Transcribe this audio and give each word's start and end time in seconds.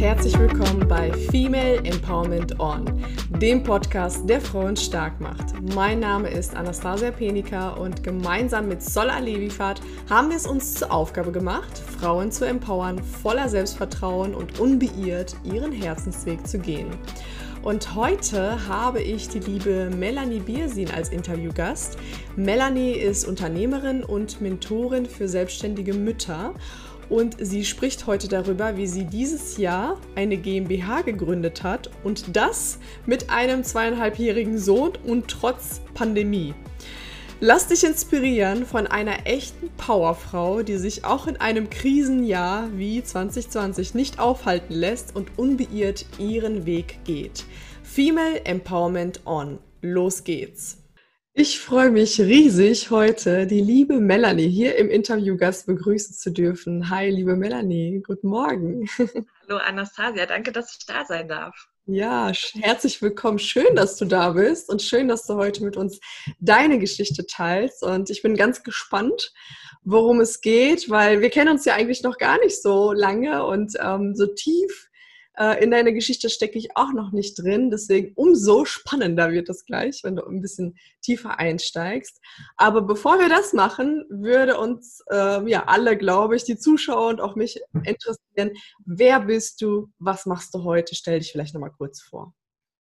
herzlich 0.00 0.38
willkommen 0.38 0.86
bei 0.86 1.12
Female 1.12 1.78
Empowerment 1.78 2.60
On, 2.60 2.84
dem 3.40 3.64
Podcast, 3.64 4.28
der 4.30 4.40
Frauen 4.40 4.76
stark 4.76 5.20
macht. 5.20 5.60
Mein 5.74 5.98
Name 5.98 6.30
ist 6.30 6.54
Anastasia 6.54 7.10
Penika 7.10 7.70
und 7.70 8.04
gemeinsam 8.04 8.68
mit 8.68 8.80
Sola 8.80 9.18
Levifat 9.18 9.80
haben 10.08 10.28
wir 10.28 10.36
es 10.36 10.46
uns 10.46 10.74
zur 10.74 10.92
Aufgabe 10.92 11.32
gemacht, 11.32 11.82
Frauen 11.98 12.30
zu 12.30 12.46
empowern, 12.46 13.02
voller 13.02 13.48
Selbstvertrauen 13.48 14.36
und 14.36 14.60
unbeirrt 14.60 15.34
ihren 15.42 15.72
Herzensweg 15.72 16.46
zu 16.46 16.60
gehen. 16.60 16.86
Und 17.62 17.96
heute 17.96 18.68
habe 18.68 19.02
ich 19.02 19.28
die 19.28 19.40
liebe 19.40 19.90
Melanie 19.90 20.38
Biersin 20.38 20.92
als 20.92 21.08
Interviewgast. 21.08 21.98
Melanie 22.36 22.92
ist 22.92 23.26
Unternehmerin 23.26 24.04
und 24.04 24.40
Mentorin 24.40 25.06
für 25.06 25.26
selbstständige 25.26 25.92
Mütter 25.92 26.54
und 27.08 27.36
sie 27.40 27.64
spricht 27.64 28.06
heute 28.06 28.28
darüber, 28.28 28.76
wie 28.76 28.86
sie 28.86 29.04
dieses 29.04 29.56
Jahr 29.56 29.98
eine 30.14 30.36
GmbH 30.36 31.02
gegründet 31.02 31.62
hat 31.62 31.90
und 32.04 32.36
das 32.36 32.78
mit 33.06 33.30
einem 33.30 33.64
zweieinhalbjährigen 33.64 34.58
Sohn 34.58 34.92
und 35.06 35.28
trotz 35.28 35.80
Pandemie. 35.94 36.54
Lass 37.40 37.68
dich 37.68 37.84
inspirieren 37.84 38.66
von 38.66 38.88
einer 38.88 39.26
echten 39.26 39.70
Powerfrau, 39.76 40.62
die 40.62 40.76
sich 40.76 41.04
auch 41.04 41.28
in 41.28 41.36
einem 41.36 41.70
Krisenjahr 41.70 42.68
wie 42.74 43.02
2020 43.02 43.94
nicht 43.94 44.18
aufhalten 44.18 44.74
lässt 44.74 45.14
und 45.14 45.38
unbeirrt 45.38 46.04
ihren 46.18 46.66
Weg 46.66 46.98
geht. 47.04 47.44
Female 47.84 48.44
Empowerment 48.44 49.20
On. 49.24 49.58
Los 49.82 50.24
geht's! 50.24 50.77
Ich 51.40 51.60
freue 51.60 51.92
mich 51.92 52.20
riesig, 52.20 52.90
heute 52.90 53.46
die 53.46 53.60
liebe 53.60 54.00
Melanie 54.00 54.48
hier 54.48 54.74
im 54.74 54.90
Interviewgast 54.90 55.66
begrüßen 55.66 56.16
zu 56.16 56.32
dürfen. 56.32 56.90
Hi, 56.90 57.08
liebe 57.10 57.36
Melanie, 57.36 58.02
guten 58.04 58.26
Morgen. 58.26 58.88
Hallo 58.98 59.60
Anastasia, 59.64 60.26
danke, 60.26 60.50
dass 60.50 60.76
ich 60.76 60.84
da 60.84 61.04
sein 61.04 61.28
darf. 61.28 61.68
Ja, 61.86 62.32
herzlich 62.60 63.00
willkommen. 63.00 63.38
Schön, 63.38 63.76
dass 63.76 63.96
du 63.96 64.04
da 64.04 64.30
bist 64.30 64.68
und 64.68 64.82
schön, 64.82 65.06
dass 65.06 65.26
du 65.28 65.34
heute 65.36 65.62
mit 65.62 65.76
uns 65.76 66.00
deine 66.40 66.80
Geschichte 66.80 67.24
teilst. 67.24 67.84
Und 67.84 68.10
ich 68.10 68.20
bin 68.20 68.34
ganz 68.34 68.64
gespannt, 68.64 69.32
worum 69.84 70.18
es 70.18 70.40
geht, 70.40 70.90
weil 70.90 71.20
wir 71.20 71.30
kennen 71.30 71.52
uns 71.52 71.64
ja 71.64 71.74
eigentlich 71.74 72.02
noch 72.02 72.18
gar 72.18 72.40
nicht 72.40 72.60
so 72.60 72.92
lange 72.92 73.46
und 73.46 73.74
ähm, 73.80 74.16
so 74.16 74.26
tief 74.26 74.87
äh, 75.38 75.62
in 75.62 75.70
deiner 75.70 75.92
Geschichte 75.92 76.28
stecke 76.30 76.58
ich 76.58 76.76
auch 76.76 76.92
noch 76.92 77.12
nicht 77.12 77.38
drin. 77.38 77.70
Deswegen 77.70 78.12
umso 78.14 78.64
spannender 78.64 79.30
wird 79.30 79.48
das 79.48 79.64
gleich, 79.64 80.00
wenn 80.02 80.16
du 80.16 80.24
ein 80.24 80.40
bisschen 80.40 80.76
tiefer 81.00 81.38
einsteigst. 81.38 82.20
Aber 82.56 82.82
bevor 82.82 83.18
wir 83.18 83.28
das 83.28 83.52
machen, 83.52 84.04
würde 84.10 84.58
uns 84.58 85.02
äh, 85.10 85.48
ja 85.48 85.64
alle, 85.66 85.96
glaube 85.96 86.36
ich, 86.36 86.44
die 86.44 86.58
Zuschauer 86.58 87.08
und 87.08 87.20
auch 87.20 87.36
mich 87.36 87.60
interessieren. 87.84 88.52
Wer 88.84 89.20
bist 89.20 89.62
du? 89.62 89.88
Was 89.98 90.26
machst 90.26 90.54
du 90.54 90.64
heute? 90.64 90.94
Stell 90.94 91.18
dich 91.18 91.32
vielleicht 91.32 91.54
nochmal 91.54 91.72
kurz 91.76 92.00
vor. 92.00 92.34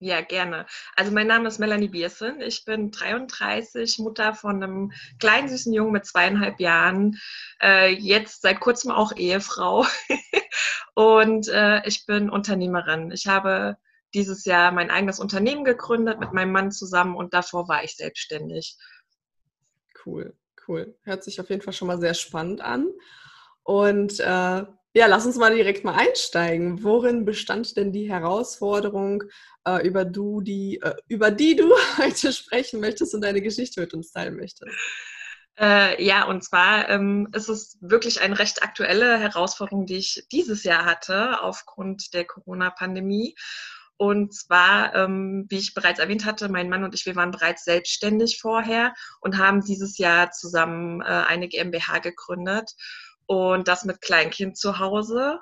Ja, 0.04 0.22
gerne. 0.22 0.66
Also 0.96 1.12
mein 1.12 1.28
Name 1.28 1.48
ist 1.48 1.60
Melanie 1.60 1.88
Biersen. 1.88 2.42
Ich 2.42 2.66
bin 2.66 2.90
33, 2.90 4.00
Mutter 4.00 4.34
von 4.34 4.56
einem 4.56 4.92
kleinen 5.20 5.48
süßen 5.48 5.72
Jungen 5.72 5.92
mit 5.92 6.08
zweieinhalb 6.08 6.60
Jahren, 6.60 7.20
äh, 7.62 7.94
jetzt 7.94 8.42
seit 8.42 8.60
kurzem 8.60 8.90
auch 8.90 9.16
Ehefrau. 9.16 9.86
und 10.96 11.48
äh, 11.50 11.88
ich 11.88 12.08
bin 12.08 12.32
Unternehmerin. 12.32 13.12
Ich 13.12 13.28
habe 13.28 13.78
dieses 14.16 14.44
Jahr 14.46 14.72
mein 14.72 14.90
eigenes 14.90 15.20
Unternehmen 15.20 15.66
gegründet 15.66 16.20
mit 16.20 16.34
meinem 16.34 16.52
Mann 16.52 16.72
zusammen 16.72 17.16
und 17.16 17.36
davor 17.36 17.68
war 17.68 17.84
ich 17.84 17.96
selbstständig. 17.96 18.78
Cool, 20.04 20.36
cool. 20.68 20.98
Hört 21.04 21.24
sich 21.24 21.40
auf 21.40 21.52
jeden 21.52 21.62
Fall 21.62 21.74
schon 21.74 21.88
mal 21.88 22.00
sehr 22.00 22.16
spannend 22.16 22.62
an. 22.62 22.88
Und 23.62 24.20
äh, 24.20 24.64
ja, 24.94 25.06
lass 25.08 25.26
uns 25.26 25.38
mal 25.38 25.56
direkt 25.56 25.86
mal 25.86 25.96
einsteigen. 25.96 26.84
Worin 26.84 27.24
bestand 27.24 27.78
denn 27.78 27.94
die 27.94 28.10
Herausforderung, 28.10 29.24
äh, 29.66 29.88
über, 29.88 30.04
du, 30.06 30.42
die, 30.42 30.82
äh, 30.82 30.96
über 31.08 31.32
die 31.32 31.56
du 31.56 31.72
heute 31.98 32.34
sprechen 32.34 32.82
möchtest 32.82 33.14
und 33.16 33.22
deine 33.22 33.42
Geschichte 33.42 33.80
mit 33.80 33.94
uns 33.94 34.12
teilen 34.12 34.36
möchtest. 34.36 34.72
Äh, 35.58 36.04
ja, 36.04 36.26
und 36.26 36.44
zwar 36.44 36.90
ähm, 36.90 37.30
ist 37.34 37.48
es 37.48 37.78
wirklich 37.82 38.22
eine 38.22 38.40
recht 38.40 38.64
aktuelle 38.64 39.18
Herausforderung, 39.20 39.86
die 39.86 39.98
ich 39.98 40.26
dieses 40.32 40.64
Jahr 40.64 40.86
hatte 40.86 41.42
aufgrund 41.42 42.14
der 42.14 42.26
Corona-Pandemie. 42.26 43.36
Und 43.98 44.34
zwar, 44.34 44.96
ähm, 44.96 45.46
wie 45.50 45.60
ich 45.60 45.76
bereits 45.76 46.00
erwähnt 46.00 46.26
hatte, 46.26 46.50
mein 46.50 46.70
Mann 46.70 46.84
und 46.84 46.96
ich, 46.96 47.06
wir 47.06 47.16
waren 47.16 47.30
bereits 47.30 47.64
selbstständig 47.64 48.40
vorher 48.42 48.94
und 49.20 49.38
haben 49.38 49.64
dieses 49.64 50.00
Jahr 50.00 50.32
zusammen 50.32 51.02
äh, 51.02 51.06
eine 51.06 51.48
GmbH 51.48 52.00
gegründet 52.00 52.74
und 53.32 53.70
das 53.70 53.86
mit 53.86 54.02
Kleinkind 54.02 54.58
zu 54.58 54.80
Hause. 54.80 55.40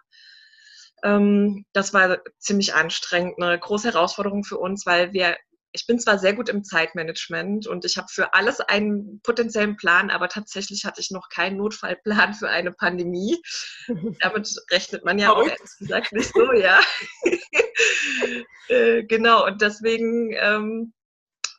Ähm, 1.04 1.66
das 1.74 1.92
war 1.92 2.20
ziemlich 2.38 2.76
anstrengend, 2.76 3.42
eine 3.42 3.58
große 3.58 3.92
Herausforderung 3.92 4.44
für 4.44 4.60
uns, 4.60 4.86
weil 4.86 5.12
wir, 5.12 5.36
ich 5.72 5.88
bin 5.88 6.00
zwar 6.00 6.20
sehr 6.20 6.36
gut 6.36 6.50
im 6.50 6.64
Zeitmanagement 6.64 7.66
und 7.66 7.86
ich 7.86 7.98
habe 7.98 8.06
für 8.12 8.36
alles 8.36 8.60
einen 8.60 9.22
potenziellen 9.24 9.76
Plan, 9.76 10.12
aber 10.12 10.30
tatsächlich 10.30 10.86
hatte 10.86 11.02
ich 11.02 11.10
noch 11.10 11.30
keinen 11.30 11.58
Notfallplan 11.58 12.36
für 12.36 12.48
eine 12.48 12.72
Pandemie. 12.74 13.42
Damit 14.22 14.54
rechnet 14.70 15.04
man 15.04 15.18
ja 15.18 15.32
auch 15.32 15.48
ehrlich 15.48 15.78
gesagt 15.80 16.12
nicht 16.12 16.32
so, 16.32 16.54
ja. 16.54 16.80
äh, 18.68 19.04
genau, 19.06 19.48
und 19.48 19.64
deswegen 19.64 20.32
ähm, 20.34 20.94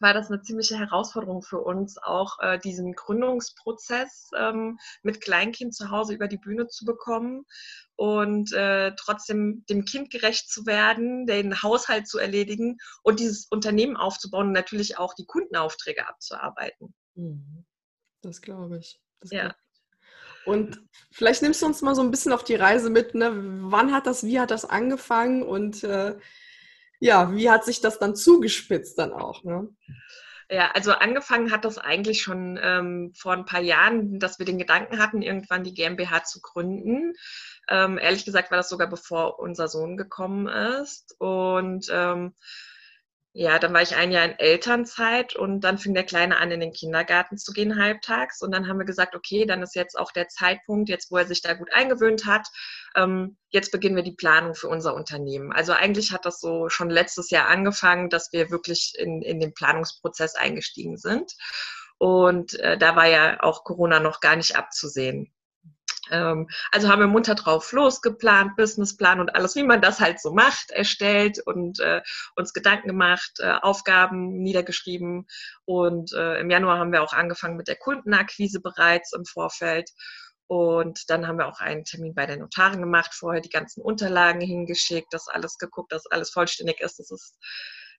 war 0.00 0.15
das 0.15 0.31
eine 0.31 0.43
ziemliche 0.43 0.78
Herausforderung 0.78 1.43
für 1.43 1.61
uns, 1.61 1.99
auch 1.99 2.38
äh, 2.41 2.59
diesen 2.59 2.94
Gründungsprozess 2.94 4.31
ähm, 4.37 4.78
mit 5.03 5.21
Kleinkind 5.21 5.75
zu 5.75 5.91
Hause 5.91 6.15
über 6.15 6.28
die 6.28 6.38
Bühne 6.38 6.66
zu 6.69 6.84
bekommen 6.84 7.44
und 7.97 8.53
äh, 8.53 8.93
trotzdem 8.97 9.65
dem 9.69 9.84
Kind 9.84 10.10
gerecht 10.10 10.50
zu 10.50 10.66
werden, 10.66 11.27
den 11.27 11.62
Haushalt 11.62 12.09
zu 12.09 12.19
erledigen 12.19 12.78
und 13.03 13.21
dieses 13.21 13.47
Unternehmen 13.50 13.97
aufzubauen 13.97 14.49
und 14.49 14.53
natürlich 14.53 14.99
auch 14.99 15.15
die 15.15 15.27
Kundenaufträge 15.27 16.09
abzuarbeiten. 16.09 16.94
Mhm. 17.15 17.65
Das 18.22 18.41
glaube 18.41 18.78
ich. 18.78 19.00
Das 19.21 19.31
ja. 19.31 19.41
Glaub 19.43 19.55
ich. 19.55 20.47
Und 20.47 20.83
vielleicht 21.12 21.43
nimmst 21.43 21.60
du 21.60 21.66
uns 21.66 21.83
mal 21.83 21.94
so 21.94 22.03
ein 22.03 22.10
bisschen 22.10 22.33
auf 22.33 22.44
die 22.44 22.55
Reise 22.55 22.89
mit. 22.89 23.15
Ne? 23.15 23.31
Wann 23.71 23.93
hat 23.93 24.06
das, 24.06 24.25
wie 24.25 24.41
hat 24.41 24.50
das 24.50 24.65
angefangen 24.65 25.43
und 25.43 25.84
äh, 25.84 26.19
ja, 27.00 27.34
wie 27.34 27.50
hat 27.50 27.65
sich 27.65 27.81
das 27.81 27.99
dann 27.99 28.15
zugespitzt 28.15 28.99
dann 28.99 29.12
auch? 29.12 29.43
Ne? 29.43 29.69
Ja, 30.50 30.71
also 30.72 30.93
angefangen 30.93 31.53
hat 31.53 31.65
das 31.65 31.78
eigentlich 31.78 32.22
schon 32.22 32.59
ähm, 32.62 33.12
vor 33.16 33.33
ein 33.33 33.44
paar 33.44 33.61
Jahren, 33.61 34.19
dass 34.19 34.38
wir 34.38 34.47
den 34.47 34.59
Gedanken 34.59 34.99
hatten, 34.99 35.22
irgendwann 35.22 35.65
die 35.65 35.75
GmbH 35.75 36.25
zu 36.25 36.41
gründen. 36.41 37.15
Ähm, 37.69 37.99
ehrlich 37.99 38.25
gesagt 38.25 38.50
war 38.50 38.59
das 38.59 38.69
sogar 38.69 38.89
bevor 38.89 39.39
unser 39.39 39.69
Sohn 39.69 39.97
gekommen 39.97 40.49
ist. 40.49 41.15
Und 41.19 41.87
ähm, 41.91 42.34
ja, 43.32 43.60
dann 43.60 43.72
war 43.72 43.80
ich 43.80 43.94
ein 43.94 44.10
Jahr 44.10 44.24
in 44.24 44.38
Elternzeit 44.38 45.36
und 45.36 45.60
dann 45.60 45.78
fing 45.78 45.94
der 45.94 46.02
Kleine 46.04 46.38
an, 46.38 46.50
in 46.50 46.58
den 46.58 46.72
Kindergarten 46.72 47.38
zu 47.38 47.52
gehen 47.52 47.80
halbtags. 47.80 48.42
Und 48.42 48.52
dann 48.52 48.66
haben 48.66 48.78
wir 48.78 48.86
gesagt, 48.86 49.14
okay, 49.14 49.46
dann 49.46 49.62
ist 49.62 49.76
jetzt 49.76 49.96
auch 49.96 50.10
der 50.10 50.26
Zeitpunkt, 50.26 50.88
jetzt 50.88 51.12
wo 51.12 51.16
er 51.16 51.26
sich 51.26 51.41
da 51.41 51.54
gut 51.54 51.72
eingewöhnt 51.72 52.26
hat, 52.26 52.48
ähm, 52.96 53.36
jetzt 53.50 53.70
beginnen 53.70 53.94
wir 53.94 54.02
die 54.02 54.16
Planung 54.16 54.56
für 54.56 54.66
unser 54.66 54.96
Unternehmen. 54.96 55.52
Also 55.52 55.72
eigentlich 55.72 56.10
hat 56.12 56.26
das 56.26 56.41
so 56.41 56.68
schon 56.68 56.91
letztes 56.91 57.30
Jahr 57.30 57.46
angefangen, 57.46 58.10
dass 58.10 58.32
wir 58.32 58.50
wirklich 58.50 58.94
in, 58.98 59.22
in 59.22 59.38
den 59.38 59.54
Planungsprozess 59.54 60.34
eingestiegen 60.34 60.97
sind. 60.97 61.32
Und 61.98 62.58
äh, 62.58 62.78
da 62.78 62.97
war 62.97 63.06
ja 63.06 63.41
auch 63.42 63.62
Corona 63.62 64.00
noch 64.00 64.20
gar 64.20 64.34
nicht 64.34 64.56
abzusehen. 64.56 65.32
Ähm, 66.10 66.48
also 66.72 66.88
haben 66.88 67.00
wir 67.00 67.06
munter 67.06 67.34
drauf 67.34 67.72
losgeplant, 67.72 68.56
Businessplan 68.56 69.21
und 69.21 69.34
alles, 69.34 69.56
wie 69.56 69.62
man 69.62 69.81
das 69.81 70.00
halt 70.00 70.21
so 70.21 70.32
macht, 70.32 70.71
erstellt 70.71 71.38
und 71.47 71.81
äh, 71.81 72.03
uns 72.37 72.53
Gedanken 72.53 72.88
gemacht, 72.88 73.32
äh, 73.38 73.53
Aufgaben 73.62 74.43
niedergeschrieben. 74.43 75.26
Und 75.65 76.12
äh, 76.12 76.41
im 76.41 76.50
Januar 76.50 76.78
haben 76.78 76.93
wir 76.93 77.03
auch 77.03 77.12
angefangen 77.12 77.56
mit 77.56 77.69
der 77.69 77.76
Kundenakquise 77.76 78.60
bereits 78.60 79.12
im 79.12 79.25
Vorfeld. 79.25 79.91
Und 80.47 81.09
dann 81.10 81.28
haben 81.28 81.39
wir 81.39 81.47
auch 81.47 81.60
einen 81.60 81.84
Termin 81.84 82.12
bei 82.12 82.27
der 82.27 82.36
Notarin 82.36 82.80
gemacht, 82.80 83.15
vorher 83.15 83.41
die 83.41 83.51
ganzen 83.51 83.83
Unterlagen 83.83 84.41
hingeschickt, 84.41 85.15
dass 85.15 85.28
alles 85.28 85.59
geguckt, 85.59 85.92
dass 85.92 86.07
alles 86.07 86.30
vollständig 86.30 86.80
ist. 86.80 86.98
Das 86.98 87.12
ist 87.12 87.36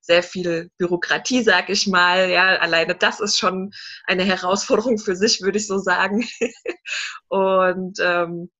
sehr 0.02 0.22
viel 0.22 0.70
Bürokratie, 0.78 1.42
sag 1.42 1.70
ich 1.70 1.86
mal. 1.86 2.28
Ja, 2.28 2.56
alleine 2.58 2.94
das 2.94 3.20
ist 3.20 3.38
schon 3.38 3.72
eine 4.04 4.24
Herausforderung 4.24 4.98
für 4.98 5.16
sich, 5.16 5.40
würde 5.40 5.58
ich 5.58 5.66
so 5.66 5.78
sagen. 5.78 6.28
und 7.28 7.98
ähm, 8.00 8.50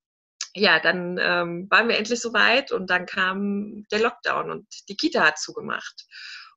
ja, 0.54 0.80
dann 0.80 1.18
ähm, 1.20 1.66
waren 1.70 1.88
wir 1.88 1.98
endlich 1.98 2.20
soweit 2.20 2.72
und 2.72 2.90
dann 2.90 3.06
kam 3.06 3.84
der 3.90 4.00
Lockdown 4.00 4.50
und 4.50 4.66
die 4.88 4.96
Kita 4.96 5.24
hat 5.24 5.38
zugemacht. 5.38 6.06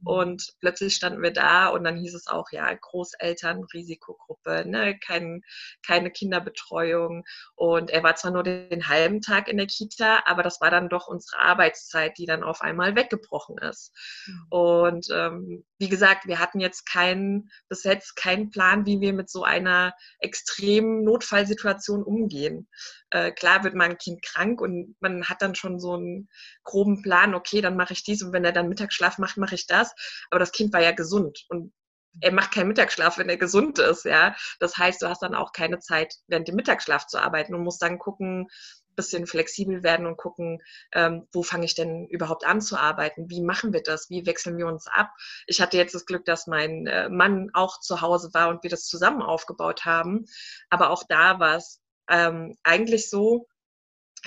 Und 0.06 0.54
plötzlich 0.60 0.96
standen 0.96 1.22
wir 1.22 1.34
da 1.34 1.68
und 1.68 1.84
dann 1.84 1.98
hieß 1.98 2.13
es 2.13 2.28
auch, 2.28 2.52
ja, 2.52 2.72
Großeltern, 2.74 3.63
Risikogruppe, 3.74 4.63
ne, 4.68 4.98
kein, 5.00 5.42
keine 5.86 6.12
Kinderbetreuung. 6.12 7.24
Und 7.56 7.90
er 7.90 8.04
war 8.04 8.16
zwar 8.16 8.31
nur 8.31 8.44
den 8.44 8.88
halben 8.88 9.22
Tag 9.22 9.48
in 9.48 9.57
der 9.57 9.68
Kita, 9.68 10.24
aber 10.25 10.44
das 10.44 10.62
war 10.62 10.69
dann 10.69 10.90
doch 10.90 11.07
unsere 11.07 11.42
Arbeitszeit, 11.42 12.18
die 12.18 12.25
dann 12.25 12.44
auf 12.44 12.62
einmal 12.62 12.96
weggebrochen 12.96 13.57
ist. 13.57 13.92
Mhm. 14.28 14.46
Und 14.50 15.07
ähm, 15.12 15.66
wie 15.80 15.90
gesagt, 15.90 16.28
wir 16.28 16.40
hatten 16.40 16.60
jetzt 16.60 16.86
keinen, 16.86 17.50
bis 17.68 17.84
jetzt 17.84 18.16
keinen 18.16 18.52
Plan, 18.52 18.86
wie 18.86 19.02
wir 19.02 19.13
mit 19.13 19.30
so 19.30 19.44
einer 19.44 19.94
extremen 20.19 21.04
Notfallsituation 21.04 22.04
umgehen. 22.04 22.68
Äh, 23.10 23.31
klar 23.31 23.63
wird 23.63 23.75
mein 23.75 23.98
Kind 23.98 24.22
krank 24.22 24.62
und 24.62 24.96
man 25.00 25.28
hat 25.30 25.42
dann 25.42 25.56
schon 25.56 25.80
so 25.80 25.94
einen 25.94 26.30
groben 26.63 27.02
Plan, 27.02 27.34
okay, 27.34 27.62
dann 27.62 27.78
mache 27.78 27.94
ich 27.94 28.04
dies 28.04 28.22
und 28.22 28.34
wenn 28.34 28.46
er 28.46 28.52
dann 28.52 28.69
Mittagsschlaf 28.69 29.18
macht, 29.18 29.38
mache 29.38 29.56
ich 29.56 29.68
das. 29.68 29.94
Aber 30.30 30.39
das 30.39 30.51
Kind 30.51 30.74
war 30.74 30.81
ja 30.81 30.92
gesund 30.92 31.45
und 31.50 31.74
er 32.21 32.31
macht 32.31 32.53
keinen 32.53 32.69
Mittagsschlaf, 32.69 33.18
wenn 33.18 33.27
er 33.27 33.38
gesund 33.38 33.77
ist, 33.77 34.06
ja. 34.06 34.36
Das 34.59 34.77
heißt, 34.77 35.01
du 35.01 35.09
hast 35.09 35.21
dann 35.21 35.36
auch 35.36 35.51
keine 35.51 35.80
Zeit, 35.80 36.15
während 36.27 36.47
dem 36.47 36.56
Mittagsschlaf 36.56 37.07
zu 37.07 37.19
arbeiten 37.19 37.53
und 37.53 37.63
musst 37.63 37.81
dann 37.81 38.00
gucken, 38.00 38.47
bisschen 38.95 39.27
flexibel 39.27 39.83
werden 39.83 40.06
und 40.06 40.18
gucken, 40.18 40.62
ähm, 40.94 41.27
wo 41.33 41.44
fange 41.44 41.65
ich 41.65 41.75
denn 41.75 42.07
überhaupt 42.07 42.45
an 42.45 42.62
zu 42.62 42.77
arbeiten? 42.77 43.30
Wie 43.30 43.42
machen 43.42 43.74
wir 43.74 43.83
das? 43.83 44.09
Wie 44.09 44.25
wechseln 44.25 44.57
wir 44.57 44.68
uns 44.68 44.88
ab? 44.88 45.12
Ich 45.47 45.62
hatte 45.62 45.77
jetzt 45.77 45.94
das 45.94 46.06
Glück, 46.06 46.25
dass 46.25 46.47
mein 46.47 46.88
äh, 46.88 47.09
Mann 47.09 47.50
auch 47.53 47.80
zu 47.80 48.01
Hause 48.01 48.30
war 48.33 48.50
und 48.50 48.63
wir 48.63 48.69
das 48.69 48.86
zusammen 48.86 49.21
aufgebaut 49.21 49.86
haben. 49.86 50.25
Aber 50.69 50.89
auch 50.89 51.03
da 51.07 51.39
war 51.39 51.57
es 51.57 51.81
ähm, 52.09 52.56
eigentlich 52.63 53.09
so, 53.09 53.47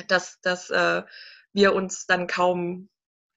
dass, 0.08 0.38
dass 0.42 0.70
äh, 0.70 1.02
wir 1.52 1.74
uns 1.74 2.06
dann 2.06 2.26
kaum 2.26 2.88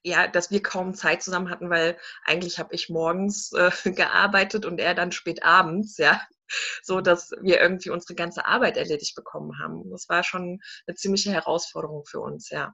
ja, 0.03 0.27
dass 0.27 0.51
wir 0.51 0.61
kaum 0.63 0.93
Zeit 0.93 1.23
zusammen 1.23 1.49
hatten, 1.49 1.69
weil 1.69 1.97
eigentlich 2.25 2.59
habe 2.59 2.73
ich 2.73 2.89
morgens 2.89 3.51
äh, 3.53 3.71
gearbeitet 3.91 4.65
und 4.65 4.79
er 4.79 4.95
dann 4.95 5.11
spät 5.11 5.43
abends, 5.43 5.97
ja 5.97 6.21
so 6.83 7.01
dass 7.01 7.31
wir 7.41 7.61
irgendwie 7.61 7.89
unsere 7.89 8.15
ganze 8.15 8.45
Arbeit 8.45 8.77
erledigt 8.77 9.15
bekommen 9.15 9.59
haben. 9.59 9.89
Das 9.89 10.09
war 10.09 10.23
schon 10.23 10.59
eine 10.85 10.95
ziemliche 10.95 11.31
Herausforderung 11.31 12.05
für 12.05 12.19
uns, 12.19 12.49
ja. 12.49 12.73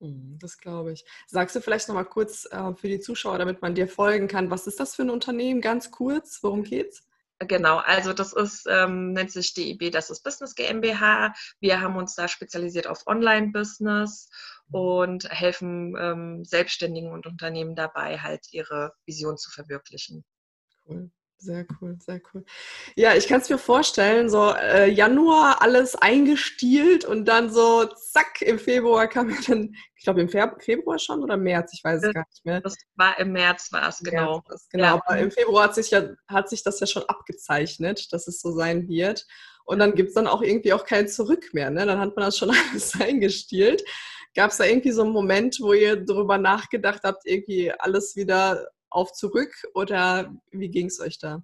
Mhm, 0.00 0.38
das 0.40 0.58
glaube 0.58 0.92
ich. 0.92 1.04
Sagst 1.26 1.56
du 1.56 1.60
vielleicht 1.60 1.88
noch 1.88 1.94
mal 1.94 2.04
kurz 2.04 2.46
äh, 2.50 2.74
für 2.74 2.88
die 2.88 3.00
Zuschauer, 3.00 3.38
damit 3.38 3.62
man 3.62 3.74
dir 3.74 3.88
folgen 3.88 4.28
kann, 4.28 4.50
was 4.50 4.66
ist 4.66 4.80
das 4.80 4.94
für 4.94 5.02
ein 5.02 5.10
Unternehmen? 5.10 5.60
Ganz 5.60 5.90
kurz, 5.90 6.40
worum 6.42 6.64
geht's? 6.64 7.02
Genau, 7.40 7.78
also 7.78 8.12
das 8.12 8.32
ist, 8.32 8.66
ähm, 8.70 9.12
nennt 9.12 9.32
sich 9.32 9.54
DIB, 9.54 9.90
das 9.90 10.08
ist 10.08 10.22
Business 10.22 10.54
GmbH. 10.54 11.34
Wir 11.58 11.80
haben 11.80 11.96
uns 11.96 12.14
da 12.14 12.28
spezialisiert 12.28 12.86
auf 12.86 13.06
Online-Business 13.06 14.28
mhm. 14.63 14.63
Und 14.70 15.28
helfen 15.30 15.94
ähm, 15.98 16.44
Selbstständigen 16.44 17.12
und 17.12 17.26
Unternehmen 17.26 17.74
dabei, 17.74 18.18
halt 18.18 18.46
ihre 18.52 18.92
Vision 19.06 19.36
zu 19.36 19.50
verwirklichen. 19.50 20.24
Cool. 20.86 21.10
Sehr 21.44 21.66
cool, 21.80 21.98
sehr 22.00 22.22
cool. 22.32 22.44
Ja, 22.96 23.14
ich 23.14 23.28
kann 23.28 23.40
es 23.40 23.50
mir 23.50 23.58
vorstellen, 23.58 24.30
so 24.30 24.54
äh, 24.54 24.88
Januar 24.88 25.60
alles 25.60 25.94
eingestielt 25.94 27.04
und 27.04 27.26
dann 27.26 27.52
so 27.52 27.84
zack, 27.84 28.40
im 28.40 28.58
Februar 28.58 29.06
kam 29.08 29.28
ja 29.28 29.36
dann, 29.46 29.74
ich 29.94 30.04
glaube 30.04 30.22
im 30.22 30.28
Februar 30.30 30.98
schon 30.98 31.22
oder 31.22 31.36
März, 31.36 31.72
ich 31.74 31.84
weiß 31.84 32.02
es 32.02 32.14
gar 32.14 32.24
nicht 32.30 32.44
mehr. 32.46 32.60
Das 32.62 32.76
war 32.94 33.18
im 33.18 33.32
März 33.32 33.70
war 33.72 33.88
es, 33.88 33.98
genau. 33.98 34.42
Ja, 34.48 34.56
genau, 34.70 34.84
ja. 34.84 35.02
aber 35.04 35.18
im 35.18 35.30
Februar 35.30 35.64
hat 35.64 35.74
sich, 35.74 35.90
ja, 35.90 36.08
hat 36.28 36.48
sich 36.48 36.62
das 36.62 36.80
ja 36.80 36.86
schon 36.86 37.04
abgezeichnet, 37.04 38.10
dass 38.12 38.26
es 38.26 38.40
so 38.40 38.52
sein 38.52 38.88
wird. 38.88 39.26
Und 39.66 39.78
dann 39.80 39.94
gibt 39.94 40.10
es 40.10 40.14
dann 40.14 40.26
auch 40.26 40.40
irgendwie 40.40 40.72
auch 40.72 40.84
kein 40.84 41.08
Zurück 41.08 41.52
mehr. 41.52 41.70
Ne? 41.70 41.84
Dann 41.84 41.98
hat 41.98 42.16
man 42.16 42.24
das 42.24 42.38
schon 42.38 42.50
alles 42.72 42.98
eingestielt. 42.98 43.82
Gab 44.34 44.50
es 44.50 44.56
da 44.56 44.64
irgendwie 44.64 44.92
so 44.92 45.02
einen 45.02 45.12
Moment, 45.12 45.58
wo 45.60 45.72
ihr 45.72 45.96
darüber 45.96 46.38
nachgedacht 46.38 47.00
habt, 47.04 47.26
irgendwie 47.26 47.72
alles 47.72 48.16
wieder 48.16 48.68
auf 48.90 49.12
zurück 49.12 49.52
oder 49.74 50.32
wie 50.50 50.68
ging 50.68 50.86
es 50.86 51.00
euch 51.00 51.18
da? 51.18 51.42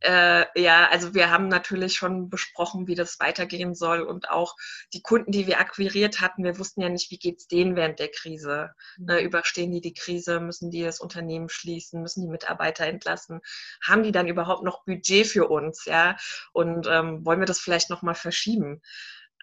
Äh, 0.00 0.44
ja, 0.60 0.88
also 0.90 1.14
wir 1.14 1.30
haben 1.30 1.48
natürlich 1.48 1.94
schon 1.94 2.28
besprochen, 2.28 2.86
wie 2.86 2.94
das 2.94 3.18
weitergehen 3.18 3.74
soll 3.74 4.02
und 4.02 4.30
auch 4.30 4.54
die 4.92 5.00
Kunden, 5.00 5.32
die 5.32 5.46
wir 5.46 5.58
akquiriert 5.58 6.20
hatten, 6.20 6.44
wir 6.44 6.58
wussten 6.58 6.82
ja 6.82 6.90
nicht, 6.90 7.10
wie 7.10 7.18
geht 7.18 7.38
es 7.38 7.48
denen 7.48 7.76
während 7.76 7.98
der 7.98 8.10
Krise. 8.10 8.72
Ne, 8.98 9.14
mhm. 9.14 9.26
überstehen 9.26 9.72
die 9.72 9.80
die 9.80 9.94
Krise, 9.94 10.38
müssen 10.40 10.70
die 10.70 10.82
das 10.82 11.00
Unternehmen 11.00 11.48
schließen, 11.48 12.02
müssen 12.02 12.22
die 12.22 12.28
Mitarbeiter 12.28 12.84
entlassen, 12.84 13.40
haben 13.86 14.02
die 14.02 14.12
dann 14.12 14.28
überhaupt 14.28 14.64
noch 14.64 14.84
Budget 14.84 15.26
für 15.26 15.48
uns, 15.48 15.86
ja? 15.86 16.16
Und 16.52 16.86
ähm, 16.86 17.24
wollen 17.24 17.40
wir 17.40 17.46
das 17.46 17.60
vielleicht 17.60 17.88
nochmal 17.88 18.14
verschieben? 18.14 18.82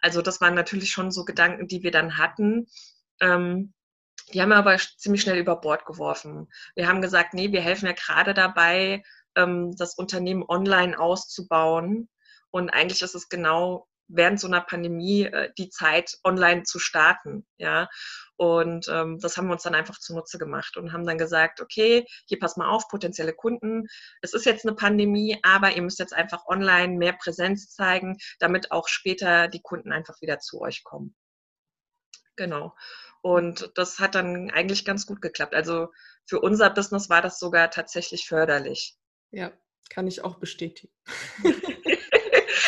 Also 0.04 0.22
das 0.22 0.42
waren 0.42 0.54
natürlich 0.54 0.92
schon 0.92 1.12
so 1.12 1.24
Gedanken, 1.24 1.68
die 1.68 1.82
wir 1.82 1.92
dann 1.92 2.18
hatten. 2.18 2.68
Ähm, 3.22 3.74
die 4.34 4.42
haben 4.42 4.50
wir 4.50 4.58
aber 4.58 4.78
ziemlich 4.78 5.22
schnell 5.22 5.38
über 5.38 5.56
Bord 5.56 5.86
geworfen. 5.86 6.50
Wir 6.76 6.90
haben 6.90 7.02
gesagt, 7.02 7.34
nee, 7.34 7.54
wir 7.54 7.62
helfen 7.62 7.86
ja 7.86 7.94
gerade 7.94 8.34
dabei, 8.34 9.02
ähm, 9.36 9.74
das 9.78 9.96
Unternehmen 9.96 10.44
online 10.46 11.00
auszubauen. 11.00 12.10
Und 12.52 12.70
eigentlich 12.70 13.02
ist 13.02 13.16
es 13.16 13.30
genau 13.30 13.88
während 14.08 14.40
so 14.40 14.48
einer 14.48 14.62
Pandemie 14.62 15.24
äh, 15.26 15.52
die 15.58 15.70
Zeit, 15.70 16.18
online 16.24 16.64
zu 16.64 16.80
starten. 16.80 17.46
Ja? 17.58 17.90
Und 18.36 18.88
ähm, 18.90 19.20
das 19.20 19.38
haben 19.38 19.48
wir 19.48 19.54
uns 19.54 19.64
dann 19.64 19.76
einfach 19.76 20.00
zunutze 20.00 20.38
gemacht 20.38 20.78
und 20.78 20.92
haben 20.92 21.06
dann 21.06 21.18
gesagt, 21.18 21.62
okay, 21.62 22.06
hier 22.28 22.40
pass 22.40 22.58
mal 22.58 22.70
auf, 22.70 22.88
potenzielle 22.88 23.34
Kunden. 23.34 23.88
Es 24.22 24.34
ist 24.34 24.46
jetzt 24.46 24.66
eine 24.66 24.76
Pandemie, 24.76 25.40
aber 25.44 25.76
ihr 25.76 25.82
müsst 25.82 26.00
jetzt 26.00 26.14
einfach 26.14 26.46
online 26.48 26.98
mehr 26.98 27.14
Präsenz 27.14 27.70
zeigen, 27.70 28.18
damit 28.40 28.72
auch 28.72 28.88
später 28.88 29.48
die 29.48 29.62
Kunden 29.62 29.92
einfach 29.92 30.20
wieder 30.22 30.40
zu 30.40 30.62
euch 30.62 30.84
kommen. 30.84 31.16
Genau. 32.36 32.76
Und 33.22 33.72
das 33.76 34.00
hat 34.00 34.16
dann 34.16 34.52
eigentlich 34.52 34.84
ganz 34.84 35.06
gut 35.06 35.22
geklappt. 35.22 35.54
Also 35.56 35.90
für 36.26 36.42
unser 36.42 36.70
Business 36.70 37.10
war 37.10 37.22
das 37.22 37.40
sogar 37.40 37.70
tatsächlich 37.72 38.28
förderlich. 38.28 38.98
Ja, 39.32 39.52
kann 39.90 40.08
ich 40.08 40.24
auch 40.24 40.40
bestätigen. 40.40 40.94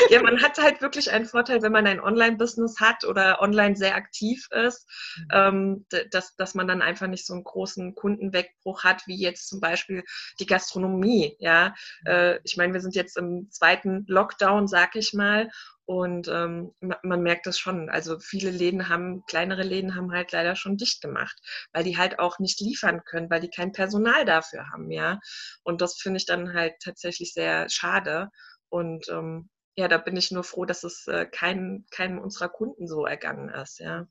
ja, 0.09 0.21
man 0.21 0.41
hat 0.41 0.57
halt 0.57 0.81
wirklich 0.81 1.11
einen 1.11 1.25
Vorteil, 1.25 1.61
wenn 1.61 1.71
man 1.71 1.87
ein 1.87 1.99
Online-Business 1.99 2.79
hat 2.79 3.03
oder 3.05 3.41
online 3.41 3.75
sehr 3.75 3.95
aktiv 3.95 4.47
ist, 4.51 4.87
ähm, 5.31 5.85
dass, 6.11 6.35
dass 6.35 6.55
man 6.55 6.67
dann 6.67 6.81
einfach 6.81 7.07
nicht 7.07 7.25
so 7.25 7.33
einen 7.33 7.43
großen 7.43 7.95
Kundenwegbruch 7.95 8.83
hat, 8.83 9.05
wie 9.07 9.17
jetzt 9.17 9.47
zum 9.47 9.59
Beispiel 9.59 10.03
die 10.39 10.45
Gastronomie. 10.45 11.35
Ja, 11.39 11.73
äh, 12.05 12.39
ich 12.43 12.57
meine, 12.57 12.73
wir 12.73 12.81
sind 12.81 12.95
jetzt 12.95 13.17
im 13.17 13.49
zweiten 13.51 14.05
Lockdown, 14.07 14.67
sag 14.67 14.95
ich 14.95 15.13
mal, 15.13 15.49
und 15.85 16.27
ähm, 16.29 16.73
man 17.03 17.21
merkt 17.21 17.45
das 17.45 17.59
schon. 17.59 17.89
Also 17.89 18.19
viele 18.19 18.49
Läden 18.49 18.89
haben, 18.89 19.23
kleinere 19.27 19.61
Läden 19.61 19.95
haben 19.95 20.11
halt 20.11 20.31
leider 20.31 20.55
schon 20.55 20.77
dicht 20.77 21.01
gemacht, 21.01 21.37
weil 21.73 21.83
die 21.83 21.97
halt 21.97 22.19
auch 22.19 22.39
nicht 22.39 22.59
liefern 22.59 23.03
können, 23.05 23.29
weil 23.29 23.41
die 23.41 23.49
kein 23.49 23.71
Personal 23.71 24.25
dafür 24.25 24.69
haben, 24.71 24.89
ja. 24.91 25.19
Und 25.63 25.81
das 25.81 25.97
finde 25.97 26.17
ich 26.17 26.25
dann 26.25 26.53
halt 26.53 26.73
tatsächlich 26.83 27.33
sehr 27.33 27.69
schade. 27.69 28.29
Und 28.69 29.07
ähm, 29.09 29.49
ja, 29.75 29.87
da 29.87 29.97
bin 29.97 30.15
ich 30.15 30.31
nur 30.31 30.43
froh, 30.43 30.65
dass 30.65 30.83
es 30.83 31.07
äh, 31.07 31.25
kein, 31.25 31.85
keinem 31.91 32.19
unserer 32.19 32.49
Kunden 32.49 32.87
so 32.87 33.05
ergangen 33.05 33.49
ist, 33.49 33.79
ja. 33.79 34.07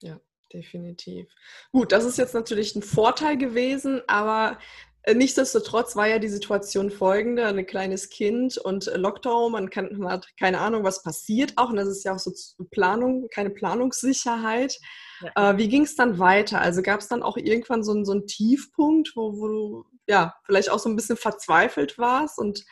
Ja, 0.00 0.20
definitiv. 0.52 1.26
Gut, 1.72 1.92
das 1.92 2.04
ist 2.04 2.18
jetzt 2.18 2.34
natürlich 2.34 2.74
ein 2.74 2.82
Vorteil 2.82 3.38
gewesen, 3.38 4.02
aber 4.08 4.58
äh, 5.02 5.14
nichtsdestotrotz 5.14 5.96
war 5.96 6.08
ja 6.08 6.18
die 6.18 6.28
Situation 6.28 6.90
folgende: 6.90 7.46
ein 7.46 7.66
kleines 7.66 8.08
Kind 8.08 8.58
und 8.58 8.90
Lockdown, 8.94 9.52
man, 9.52 9.70
kann, 9.70 9.96
man 9.96 10.12
hat 10.12 10.28
keine 10.38 10.60
Ahnung, 10.60 10.82
was 10.82 11.02
passiert 11.02 11.52
auch. 11.56 11.70
Und 11.70 11.76
das 11.76 11.88
ist 11.88 12.04
ja 12.04 12.14
auch 12.14 12.18
so 12.18 12.32
Planung, 12.70 13.28
keine 13.32 13.50
Planungssicherheit. 13.50 14.78
Ja. 15.20 15.50
Äh, 15.52 15.58
wie 15.58 15.68
ging 15.68 15.82
es 15.82 15.94
dann 15.94 16.18
weiter? 16.18 16.60
Also 16.60 16.82
gab 16.82 17.00
es 17.00 17.08
dann 17.08 17.22
auch 17.22 17.36
irgendwann 17.36 17.84
so, 17.84 17.92
einen, 17.92 18.04
so 18.04 18.12
einen 18.12 18.26
Tiefpunkt, 18.26 19.12
wo, 19.14 19.36
wo 19.38 19.46
du 19.46 19.84
ja 20.08 20.34
vielleicht 20.44 20.70
auch 20.70 20.78
so 20.78 20.88
ein 20.88 20.96
bisschen 20.96 21.16
verzweifelt 21.16 21.98
warst 21.98 22.38
und 22.38 22.64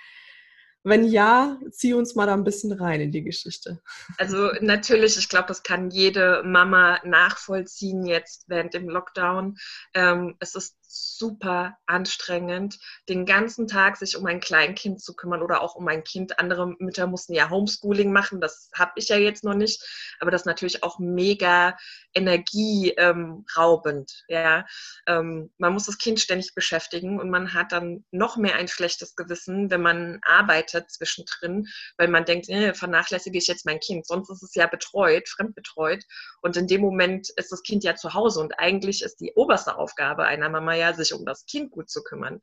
wenn 0.84 1.04
ja, 1.04 1.58
zieh 1.70 1.94
uns 1.94 2.14
mal 2.14 2.26
da 2.26 2.34
ein 2.34 2.44
bisschen 2.44 2.72
rein 2.72 3.00
in 3.00 3.12
die 3.12 3.22
Geschichte. 3.22 3.80
Also 4.18 4.50
natürlich, 4.60 5.16
ich 5.16 5.28
glaube, 5.28 5.46
das 5.48 5.62
kann 5.62 5.90
jede 5.90 6.42
Mama 6.44 7.00
nachvollziehen 7.04 8.04
jetzt 8.04 8.48
während 8.48 8.74
dem 8.74 8.88
Lockdown. 8.88 9.58
Ähm, 9.94 10.36
es 10.40 10.54
ist 10.54 10.76
super 10.92 11.78
anstrengend, 11.86 12.78
den 13.08 13.24
ganzen 13.24 13.66
Tag 13.66 13.96
sich 13.96 14.16
um 14.16 14.26
ein 14.26 14.40
Kleinkind 14.40 15.00
zu 15.00 15.14
kümmern 15.14 15.42
oder 15.42 15.62
auch 15.62 15.74
um 15.74 15.88
ein 15.88 16.04
Kind. 16.04 16.38
Andere 16.38 16.74
Mütter 16.78 17.06
mussten 17.06 17.32
ja 17.32 17.48
Homeschooling 17.48 18.12
machen, 18.12 18.40
das 18.40 18.70
habe 18.74 18.92
ich 18.96 19.08
ja 19.08 19.16
jetzt 19.16 19.44
noch 19.44 19.54
nicht, 19.54 19.82
aber 20.20 20.30
das 20.30 20.42
ist 20.42 20.46
natürlich 20.46 20.82
auch 20.82 20.98
mega 20.98 21.76
energieraubend. 22.12 24.24
Ähm, 24.28 24.36
ja? 24.36 24.66
Ähm, 25.06 25.50
man 25.56 25.72
muss 25.72 25.86
das 25.86 25.98
Kind 25.98 26.20
ständig 26.20 26.54
beschäftigen 26.54 27.18
und 27.18 27.30
man 27.30 27.54
hat 27.54 27.72
dann 27.72 28.04
noch 28.10 28.36
mehr 28.36 28.56
ein 28.56 28.68
schlechtes 28.68 29.16
Gewissen, 29.16 29.70
wenn 29.70 29.82
man 29.82 30.20
arbeitet 30.22 30.90
zwischendrin, 30.90 31.66
weil 31.96 32.08
man 32.08 32.26
denkt, 32.26 32.50
äh, 32.50 32.74
vernachlässige 32.74 33.38
ich 33.38 33.46
jetzt 33.46 33.64
mein 33.64 33.80
Kind, 33.80 34.06
sonst 34.06 34.30
ist 34.30 34.42
es 34.42 34.54
ja 34.54 34.66
betreut, 34.66 35.28
fremdbetreut 35.28 36.04
und 36.42 36.56
in 36.56 36.66
dem 36.66 36.82
Moment 36.82 37.30
ist 37.36 37.50
das 37.50 37.62
Kind 37.62 37.84
ja 37.84 37.94
zu 37.94 38.12
Hause 38.12 38.40
und 38.40 38.58
eigentlich 38.58 39.02
ist 39.02 39.20
die 39.20 39.32
oberste 39.34 39.78
Aufgabe 39.78 40.24
einer 40.24 40.50
Mama 40.50 40.74
ja 40.74 40.81
ja, 40.82 40.92
sich 40.94 41.14
um 41.14 41.24
das 41.24 41.46
Kind 41.46 41.70
gut 41.70 41.88
zu 41.88 42.02
kümmern. 42.02 42.40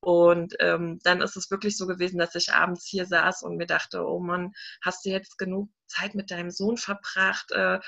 Und 0.00 0.54
ähm, 0.60 1.00
dann 1.02 1.20
ist 1.22 1.36
es 1.36 1.50
wirklich 1.50 1.76
so 1.76 1.86
gewesen, 1.86 2.18
dass 2.18 2.34
ich 2.34 2.52
abends 2.52 2.86
hier 2.86 3.06
saß 3.06 3.42
und 3.42 3.56
mir 3.56 3.66
dachte, 3.66 4.06
oh 4.06 4.20
Mann, 4.20 4.52
hast 4.82 5.04
du 5.04 5.10
jetzt 5.10 5.38
genug 5.38 5.70
Zeit 5.86 6.14
mit 6.14 6.30
deinem 6.30 6.50
Sohn 6.50 6.76
verbracht? 6.76 7.50
Äh, 7.52 7.80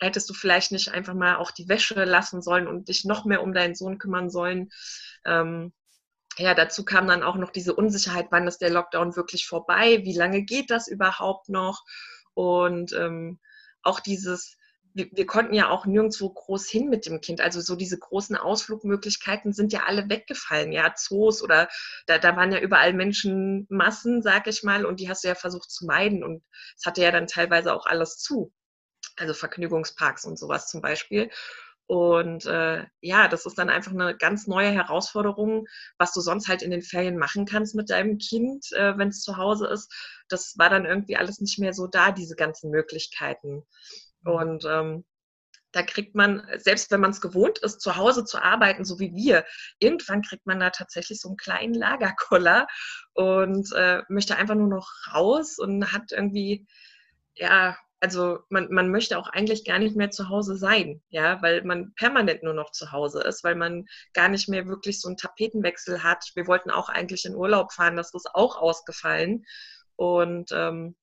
hättest 0.00 0.28
du 0.30 0.34
vielleicht 0.34 0.72
nicht 0.72 0.92
einfach 0.92 1.14
mal 1.14 1.36
auch 1.36 1.50
die 1.50 1.68
Wäsche 1.68 2.04
lassen 2.04 2.42
sollen 2.42 2.66
und 2.66 2.88
dich 2.88 3.04
noch 3.04 3.24
mehr 3.24 3.42
um 3.42 3.52
deinen 3.52 3.74
Sohn 3.74 3.98
kümmern 3.98 4.30
sollen? 4.30 4.70
Ähm, 5.24 5.72
ja, 6.38 6.54
dazu 6.54 6.84
kam 6.84 7.06
dann 7.06 7.22
auch 7.22 7.36
noch 7.36 7.50
diese 7.50 7.74
Unsicherheit, 7.74 8.28
wann 8.30 8.46
ist 8.46 8.58
der 8.58 8.70
Lockdown 8.70 9.16
wirklich 9.16 9.46
vorbei, 9.46 10.00
wie 10.04 10.16
lange 10.16 10.42
geht 10.42 10.70
das 10.70 10.88
überhaupt 10.88 11.48
noch? 11.48 11.84
Und 12.34 12.92
ähm, 12.94 13.38
auch 13.82 14.00
dieses, 14.00 14.56
wir, 14.94 15.08
wir, 15.12 15.26
konnten 15.26 15.54
ja 15.54 15.68
auch 15.68 15.86
nirgendwo 15.86 16.30
groß 16.30 16.68
hin 16.68 16.88
mit 16.88 17.06
dem 17.06 17.20
Kind. 17.20 17.40
Also 17.40 17.60
so 17.60 17.76
diese 17.76 17.98
großen 17.98 18.36
Ausflugmöglichkeiten 18.36 19.52
sind 19.52 19.72
ja 19.72 19.84
alle 19.84 20.08
weggefallen, 20.08 20.72
ja, 20.72 20.94
Zoos 20.96 21.42
oder 21.42 21.68
da, 22.06 22.18
da 22.18 22.36
waren 22.36 22.52
ja 22.52 22.58
überall 22.60 22.92
Menschenmassen, 22.92 24.22
sag 24.22 24.46
ich 24.46 24.62
mal, 24.62 24.84
und 24.84 25.00
die 25.00 25.08
hast 25.08 25.24
du 25.24 25.28
ja 25.28 25.34
versucht 25.34 25.70
zu 25.70 25.86
meiden. 25.86 26.24
Und 26.24 26.42
es 26.76 26.86
hatte 26.86 27.02
ja 27.02 27.10
dann 27.10 27.26
teilweise 27.26 27.74
auch 27.74 27.86
alles 27.86 28.18
zu. 28.18 28.52
Also 29.16 29.34
Vergnügungsparks 29.34 30.24
und 30.24 30.38
sowas 30.38 30.68
zum 30.68 30.80
Beispiel. 30.80 31.30
Und 31.90 32.46
äh, 32.46 32.84
ja, 33.00 33.26
das 33.26 33.46
ist 33.46 33.58
dann 33.58 33.68
einfach 33.68 33.90
eine 33.90 34.16
ganz 34.16 34.46
neue 34.46 34.70
Herausforderung, 34.70 35.66
was 35.98 36.12
du 36.12 36.20
sonst 36.20 36.46
halt 36.46 36.62
in 36.62 36.70
den 36.70 36.82
Ferien 36.82 37.16
machen 37.16 37.46
kannst 37.46 37.74
mit 37.74 37.90
deinem 37.90 38.18
Kind, 38.18 38.70
äh, 38.74 38.96
wenn 38.96 39.08
es 39.08 39.22
zu 39.22 39.36
Hause 39.36 39.66
ist. 39.66 39.92
Das 40.28 40.54
war 40.56 40.70
dann 40.70 40.84
irgendwie 40.86 41.16
alles 41.16 41.40
nicht 41.40 41.58
mehr 41.58 41.72
so 41.72 41.88
da, 41.88 42.12
diese 42.12 42.36
ganzen 42.36 42.70
Möglichkeiten. 42.70 43.64
Mhm. 44.22 44.32
Und 44.32 44.64
ähm, 44.64 45.04
da 45.72 45.82
kriegt 45.82 46.14
man, 46.14 46.46
selbst 46.56 46.90
wenn 46.90 47.00
man 47.00 47.10
es 47.10 47.20
gewohnt 47.20 47.58
ist, 47.58 47.80
zu 47.80 47.96
Hause 47.96 48.24
zu 48.24 48.42
arbeiten, 48.42 48.84
so 48.84 48.98
wie 48.98 49.14
wir, 49.14 49.44
irgendwann 49.78 50.22
kriegt 50.22 50.46
man 50.46 50.60
da 50.60 50.70
tatsächlich 50.70 51.20
so 51.20 51.28
einen 51.28 51.36
kleinen 51.36 51.74
Lagerkoller 51.74 52.66
und 53.12 53.72
äh, 53.74 54.02
möchte 54.08 54.36
einfach 54.36 54.56
nur 54.56 54.68
noch 54.68 54.90
raus 55.14 55.58
und 55.58 55.92
hat 55.92 56.12
irgendwie, 56.12 56.66
ja, 57.34 57.76
also 58.00 58.40
man, 58.48 58.72
man 58.72 58.90
möchte 58.90 59.18
auch 59.18 59.28
eigentlich 59.28 59.64
gar 59.64 59.78
nicht 59.78 59.94
mehr 59.94 60.10
zu 60.10 60.30
Hause 60.30 60.56
sein, 60.56 61.02
ja, 61.10 61.40
weil 61.42 61.62
man 61.64 61.92
permanent 61.94 62.42
nur 62.42 62.54
noch 62.54 62.72
zu 62.72 62.92
Hause 62.92 63.22
ist, 63.22 63.44
weil 63.44 63.54
man 63.54 63.86
gar 64.14 64.28
nicht 64.28 64.48
mehr 64.48 64.66
wirklich 64.66 65.00
so 65.00 65.08
einen 65.08 65.18
Tapetenwechsel 65.18 66.02
hat. 66.02 66.30
Wir 66.34 66.46
wollten 66.46 66.70
auch 66.70 66.88
eigentlich 66.88 67.26
in 67.26 67.34
Urlaub 67.34 67.72
fahren, 67.72 67.96
das 67.96 68.14
ist 68.14 68.34
auch 68.34 68.56
ausgefallen. 68.56 69.44
Und 69.96 70.50
ähm, 70.52 70.96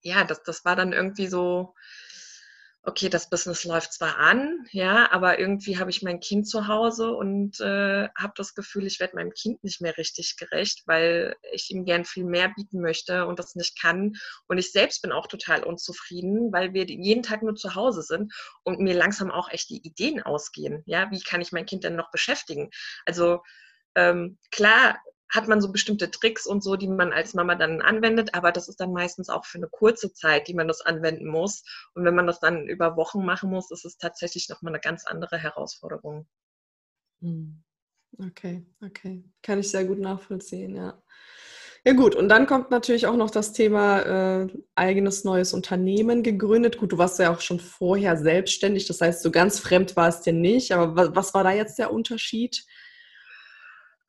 ja, 0.00 0.24
das, 0.24 0.42
das 0.42 0.64
war 0.64 0.74
dann 0.74 0.94
irgendwie 0.94 1.26
so, 1.26 1.74
okay, 2.82 3.10
das 3.10 3.28
Business 3.28 3.64
läuft 3.64 3.92
zwar 3.92 4.16
an, 4.16 4.66
ja, 4.70 5.12
aber 5.12 5.38
irgendwie 5.38 5.78
habe 5.78 5.90
ich 5.90 6.02
mein 6.02 6.18
Kind 6.18 6.48
zu 6.48 6.66
Hause 6.66 7.10
und 7.10 7.60
äh, 7.60 8.08
habe 8.16 8.32
das 8.36 8.54
Gefühl, 8.54 8.86
ich 8.86 9.00
werde 9.00 9.16
meinem 9.16 9.32
Kind 9.32 9.62
nicht 9.62 9.82
mehr 9.82 9.96
richtig 9.98 10.36
gerecht, 10.38 10.82
weil 10.86 11.36
ich 11.52 11.70
ihm 11.70 11.84
gern 11.84 12.06
viel 12.06 12.24
mehr 12.24 12.48
bieten 12.56 12.80
möchte 12.80 13.26
und 13.26 13.38
das 13.38 13.54
nicht 13.54 13.78
kann. 13.80 14.14
Und 14.48 14.56
ich 14.58 14.72
selbst 14.72 15.02
bin 15.02 15.12
auch 15.12 15.26
total 15.26 15.62
unzufrieden, 15.62 16.52
weil 16.52 16.72
wir 16.72 16.86
jeden 16.86 17.22
Tag 17.22 17.42
nur 17.42 17.54
zu 17.54 17.74
Hause 17.74 18.02
sind 18.02 18.32
und 18.64 18.80
mir 18.80 18.94
langsam 18.94 19.30
auch 19.30 19.50
echt 19.50 19.68
die 19.68 19.86
Ideen 19.86 20.22
ausgehen. 20.22 20.82
Ja, 20.86 21.10
wie 21.10 21.20
kann 21.20 21.42
ich 21.42 21.52
mein 21.52 21.66
Kind 21.66 21.84
denn 21.84 21.96
noch 21.96 22.10
beschäftigen? 22.10 22.70
Also 23.04 23.42
ähm, 23.94 24.38
klar, 24.50 24.98
hat 25.30 25.48
man 25.48 25.60
so 25.60 25.72
bestimmte 25.72 26.10
Tricks 26.10 26.46
und 26.46 26.62
so, 26.62 26.76
die 26.76 26.88
man 26.88 27.12
als 27.12 27.34
Mama 27.34 27.54
dann 27.54 27.80
anwendet, 27.80 28.34
aber 28.34 28.52
das 28.52 28.68
ist 28.68 28.80
dann 28.80 28.92
meistens 28.92 29.28
auch 29.28 29.44
für 29.44 29.58
eine 29.58 29.68
kurze 29.68 30.12
Zeit, 30.12 30.48
die 30.48 30.54
man 30.54 30.68
das 30.68 30.80
anwenden 30.80 31.28
muss. 31.28 31.64
Und 31.94 32.04
wenn 32.04 32.14
man 32.14 32.26
das 32.26 32.40
dann 32.40 32.68
über 32.68 32.96
Wochen 32.96 33.24
machen 33.24 33.50
muss, 33.50 33.70
ist 33.70 33.84
es 33.84 33.96
tatsächlich 33.96 34.48
nochmal 34.48 34.72
eine 34.72 34.80
ganz 34.80 35.06
andere 35.06 35.38
Herausforderung. 35.38 36.26
Hm. 37.20 37.62
Okay, 38.18 38.66
okay. 38.84 39.24
Kann 39.42 39.60
ich 39.60 39.70
sehr 39.70 39.84
gut 39.84 40.00
nachvollziehen, 40.00 40.74
ja. 40.74 41.00
Ja 41.82 41.94
gut, 41.94 42.14
und 42.14 42.28
dann 42.28 42.46
kommt 42.46 42.70
natürlich 42.70 43.06
auch 43.06 43.16
noch 43.16 43.30
das 43.30 43.54
Thema 43.54 44.00
äh, 44.42 44.48
eigenes 44.74 45.24
neues 45.24 45.54
Unternehmen 45.54 46.22
gegründet. 46.22 46.76
Gut, 46.76 46.92
du 46.92 46.98
warst 46.98 47.18
ja 47.18 47.32
auch 47.32 47.40
schon 47.40 47.58
vorher 47.58 48.18
selbstständig, 48.18 48.86
das 48.86 49.00
heißt, 49.00 49.22
so 49.22 49.30
ganz 49.30 49.58
fremd 49.60 49.96
war 49.96 50.08
es 50.08 50.20
dir 50.20 50.34
nicht. 50.34 50.72
Aber 50.72 50.94
was, 50.94 51.16
was 51.16 51.34
war 51.34 51.42
da 51.42 51.52
jetzt 51.52 51.78
der 51.78 51.90
Unterschied? 51.90 52.66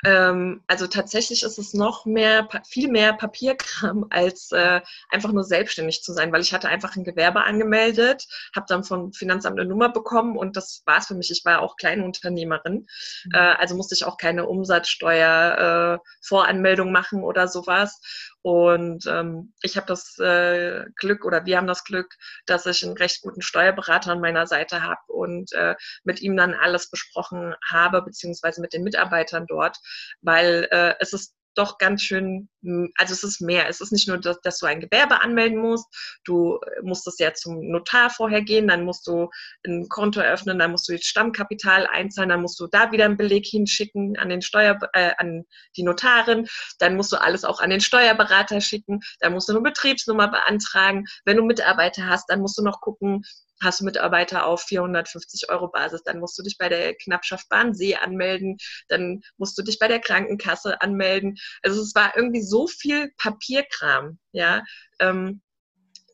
Ähm, 0.04 0.62
also 0.68 0.88
tatsächlich 0.88 1.44
ist 1.44 1.58
es 1.58 1.74
noch 1.74 2.06
mehr, 2.06 2.48
viel 2.68 2.90
mehr 2.90 3.14
Papierkram, 3.14 4.06
als 4.10 4.52
äh, 4.52 4.82
einfach 5.10 5.32
nur 5.32 5.44
selbstständig 5.44 6.04
zu 6.04 6.14
sein, 6.14 6.32
weil 6.32 6.42
ich 6.42 6.54
hatte 6.54 6.70
einfach 6.70 6.96
ein 6.96 7.04
Gewerbe 7.04 7.44
angemeldet, 7.44 8.28
habe 8.56 8.66
dann 8.68 8.84
vom 8.84 9.14
Finanzamt 9.14 9.60
eine 9.60 9.70
Nummer 9.70 9.90
bekommen 9.90 10.38
und 10.38 10.56
das 10.58 10.82
war 10.86 11.00
es 11.00 11.08
für 11.08 11.16
mich. 11.16 11.32
Ich 11.32 11.46
war 11.46 11.62
auch 11.62 11.76
Kleinunternehmerin, 11.76 12.88
mhm. 13.26 13.32
äh, 13.34 13.38
also 13.38 13.76
musste 13.76 13.96
ich 13.96 14.06
auch 14.06 14.18
keine 14.18 14.48
Umsatzsteuer 14.48 16.00
äh, 16.02 16.10
Voranmeldung 16.22 16.92
machen 16.92 17.24
oder 17.24 17.48
sowas. 17.48 18.00
Und 18.44 19.06
ähm, 19.08 19.54
ich 19.62 19.78
habe 19.78 19.86
das 19.88 20.18
äh, 20.18 20.86
Glück 20.96 21.26
oder 21.26 21.46
wir 21.46 21.58
haben 21.58 21.68
das 21.68 21.84
Glück, 21.84 22.16
dass 22.46 22.66
ich 22.66 22.84
einen 22.84 22.98
recht 22.98 23.22
guten 23.22 23.42
Steuerberater 23.42 24.12
an 24.12 24.22
meiner 24.22 24.48
Seite 24.48 24.82
habe 24.82 25.02
und 25.08 25.52
äh, 25.54 25.76
mit 26.04 26.22
ihm 26.22 26.36
dann 26.36 26.54
alles 26.54 26.90
besprochen 26.90 27.56
habe, 27.70 28.02
beziehungsweise 28.02 28.62
mit 28.62 28.74
den 28.74 28.84
Mitarbeitern 28.84 29.46
dort, 29.48 29.78
weil 30.22 30.68
äh, 30.72 30.96
es 31.00 31.14
ist 31.14 31.36
doch 31.56 31.78
ganz 31.78 32.04
schön, 32.04 32.50
hm, 32.64 32.92
also 32.98 33.14
es 33.14 33.24
ist 33.24 33.42
mehr. 33.42 33.68
Es 33.68 33.82
ist 33.82 33.92
nicht 33.92 34.08
nur, 34.08 34.18
dass, 34.18 34.40
dass, 34.42 34.60
du 34.60 34.66
ein 34.66 34.80
Gewerbe 34.80 35.22
anmelden 35.22 35.60
musst, 35.60 35.86
du 36.24 36.58
äh, 36.58 36.82
musst 36.82 37.06
das 37.08 37.18
ja 37.20 37.34
zum 37.34 37.60
Notar 37.72 38.10
vorher 38.10 38.42
gehen, 38.42 38.68
dann 38.68 38.86
musst 38.86 39.08
du 39.08 39.30
ein 39.66 39.88
Konto 39.90 40.20
eröffnen, 40.20 40.60
dann 40.60 40.72
musst 40.72 40.88
du 40.88 40.94
das 40.94 41.04
Stammkapital 41.06 41.88
einzahlen, 41.88 42.30
dann 42.30 42.42
musst 42.42 42.60
du 42.60 42.68
da 42.68 42.92
wieder 42.92 43.06
einen 43.06 43.18
Beleg 43.18 43.46
hinschicken 43.46 44.18
an 44.18 44.30
den 44.30 44.42
Steuer, 44.42 44.78
äh, 44.94 45.12
an 45.18 45.44
die 45.76 45.84
Notarin, 45.84 46.48
dann 46.80 46.96
musst 46.96 47.12
du 47.12 47.18
alles 47.22 47.44
auch 47.44 47.60
an 47.60 47.70
den 47.70 47.82
Steuerberater 47.82 48.62
schicken, 48.62 49.00
dann 49.20 49.34
musst 49.34 49.50
du 49.50 49.54
eine 49.54 49.62
Betriebsnummer 49.62 50.30
beantragen. 50.30 51.06
Wenn 51.26 51.38
du 51.38 51.44
Mitarbeiter 51.44 52.08
hast, 52.08 52.30
dann 52.30 52.42
musst 52.42 52.58
du 52.58 52.64
noch 52.64 52.82
gucken, 52.82 53.24
hast 53.62 53.82
du 53.82 53.86
Mitarbeiter 53.86 54.46
auf 54.46 54.64
450 54.64 55.50
Euro 55.50 55.70
Basis, 55.70 56.04
dann 56.04 56.20
musst 56.20 56.38
du 56.38 56.44
dich 56.44 56.58
bei 56.58 56.70
der 56.70 56.96
Knappschaft 56.96 57.50
Bahnsee 57.50 57.96
anmelden, 57.96 58.58
dann 58.88 59.22
musst 59.38 59.58
du 59.58 59.64
dich 59.64 59.80
bei 59.80 59.88
der 59.88 60.00
Krankenkasse 60.00 60.82
anmelden. 60.82 61.38
Also 61.64 61.82
es 61.82 61.96
war 61.96 62.16
irgendwie 62.16 62.42
so 62.42 62.68
viel 62.68 63.12
Papierkram, 63.18 64.20
ja, 64.32 64.64
ähm, 65.00 65.42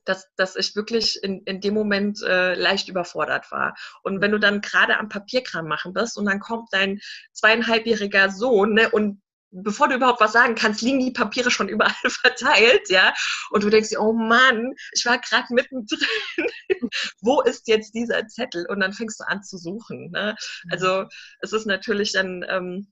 dass, 0.07 0.33
dass 0.35 0.55
ich 0.55 0.75
wirklich 0.75 1.21
in, 1.21 1.41
in 1.43 1.59
dem 1.61 1.73
Moment 1.73 2.21
äh, 2.23 2.55
leicht 2.55 2.87
überfordert 2.87 3.51
war. 3.51 3.75
Und 4.03 4.21
wenn 4.21 4.31
du 4.31 4.39
dann 4.39 4.61
gerade 4.61 4.97
am 4.97 5.09
Papierkram 5.09 5.67
machen 5.67 5.93
bist 5.93 6.17
und 6.17 6.25
dann 6.25 6.39
kommt 6.39 6.69
dein 6.71 6.99
zweieinhalbjähriger 7.33 8.29
Sohn 8.29 8.73
ne, 8.73 8.89
und 8.89 9.21
bevor 9.51 9.87
du 9.87 9.95
überhaupt 9.95 10.21
was 10.21 10.33
sagen 10.33 10.55
kannst, 10.55 10.81
liegen 10.81 10.99
die 10.99 11.11
Papiere 11.11 11.51
schon 11.51 11.69
überall 11.69 11.93
verteilt, 12.09 12.89
ja. 12.89 13.13
Und 13.51 13.63
du 13.63 13.69
denkst 13.69 13.89
dir, 13.89 14.01
oh 14.01 14.13
Mann, 14.13 14.73
ich 14.93 15.05
war 15.05 15.19
gerade 15.19 15.53
mittendrin. 15.53 15.99
Wo 17.21 17.41
ist 17.41 17.67
jetzt 17.67 17.93
dieser 17.93 18.27
Zettel? 18.27 18.65
Und 18.69 18.79
dann 18.79 18.93
fängst 18.93 19.19
du 19.19 19.27
an 19.27 19.43
zu 19.43 19.57
suchen. 19.57 20.11
Ne? 20.11 20.35
Also 20.69 21.05
es 21.41 21.53
ist 21.53 21.65
natürlich 21.65 22.13
dann 22.13 22.45
ähm, 22.47 22.91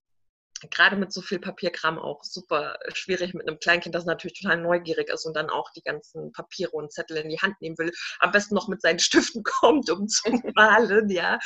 gerade 0.69 0.95
mit 0.95 1.11
so 1.11 1.21
viel 1.21 1.39
Papierkram 1.39 1.97
auch 1.97 2.23
super 2.23 2.77
schwierig 2.93 3.33
mit 3.33 3.47
einem 3.47 3.59
Kleinkind, 3.59 3.95
das 3.95 4.05
natürlich 4.05 4.39
total 4.41 4.57
neugierig 4.57 5.09
ist 5.09 5.25
und 5.25 5.35
dann 5.35 5.49
auch 5.49 5.71
die 5.71 5.81
ganzen 5.81 6.31
Papiere 6.31 6.71
und 6.71 6.91
Zettel 6.91 7.17
in 7.17 7.29
die 7.29 7.39
Hand 7.39 7.59
nehmen 7.61 7.77
will. 7.77 7.91
Am 8.19 8.31
besten 8.31 8.55
noch 8.55 8.67
mit 8.67 8.81
seinen 8.81 8.99
Stiften 8.99 9.43
kommt, 9.61 9.89
um 9.89 10.07
zu 10.07 10.23
malen, 10.55 11.09
ja. 11.09 11.39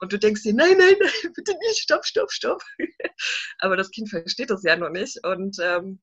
Und 0.00 0.12
du 0.12 0.18
denkst 0.18 0.42
dir, 0.42 0.54
nein, 0.54 0.76
nein, 0.78 0.96
nein, 1.00 1.32
bitte 1.34 1.52
nicht, 1.68 1.78
stopp, 1.78 2.04
stopp, 2.04 2.30
stopp. 2.32 2.62
Aber 3.58 3.76
das 3.76 3.90
Kind 3.90 4.08
versteht 4.10 4.50
das 4.50 4.62
ja 4.62 4.76
noch 4.76 4.90
nicht. 4.90 5.24
Und 5.24 5.56
ähm, 5.60 6.00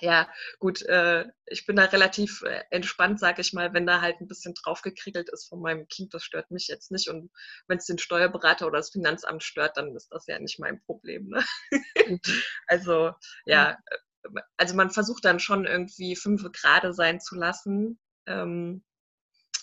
ja, 0.00 0.28
gut, 0.58 0.82
äh, 0.82 1.26
ich 1.46 1.66
bin 1.66 1.76
da 1.76 1.84
relativ 1.84 2.42
äh, 2.42 2.62
entspannt, 2.70 3.20
sag 3.20 3.38
ich 3.38 3.52
mal, 3.52 3.72
wenn 3.74 3.86
da 3.86 4.00
halt 4.00 4.20
ein 4.20 4.28
bisschen 4.28 4.54
draufgekriegelt 4.54 5.28
ist 5.30 5.48
von 5.48 5.60
meinem 5.60 5.88
Kind, 5.88 6.14
das 6.14 6.24
stört 6.24 6.50
mich 6.50 6.68
jetzt 6.68 6.90
nicht. 6.90 7.08
Und 7.08 7.30
wenn 7.66 7.78
es 7.78 7.86
den 7.86 7.98
Steuerberater 7.98 8.66
oder 8.66 8.78
das 8.78 8.90
Finanzamt 8.90 9.42
stört, 9.42 9.76
dann 9.76 9.94
ist 9.94 10.08
das 10.10 10.26
ja 10.26 10.38
nicht 10.38 10.58
mein 10.58 10.80
Problem. 10.82 11.28
Ne? 11.28 11.44
Also, 12.66 13.12
ja, 13.44 13.72
äh, 13.72 14.40
also 14.56 14.74
man 14.74 14.90
versucht 14.90 15.24
dann 15.24 15.40
schon 15.40 15.66
irgendwie 15.66 16.16
fünf 16.16 16.44
Grade 16.52 16.92
sein 16.92 17.20
zu 17.20 17.36
lassen. 17.36 17.98
Ähm, 18.26 18.84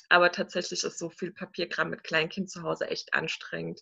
aber 0.09 0.31
tatsächlich 0.31 0.83
ist 0.83 0.99
so 0.99 1.09
viel 1.09 1.31
Papierkram 1.31 1.89
mit 1.89 2.03
Kleinkind 2.03 2.49
zu 2.49 2.63
Hause 2.63 2.87
echt 2.87 3.13
anstrengend. 3.13 3.81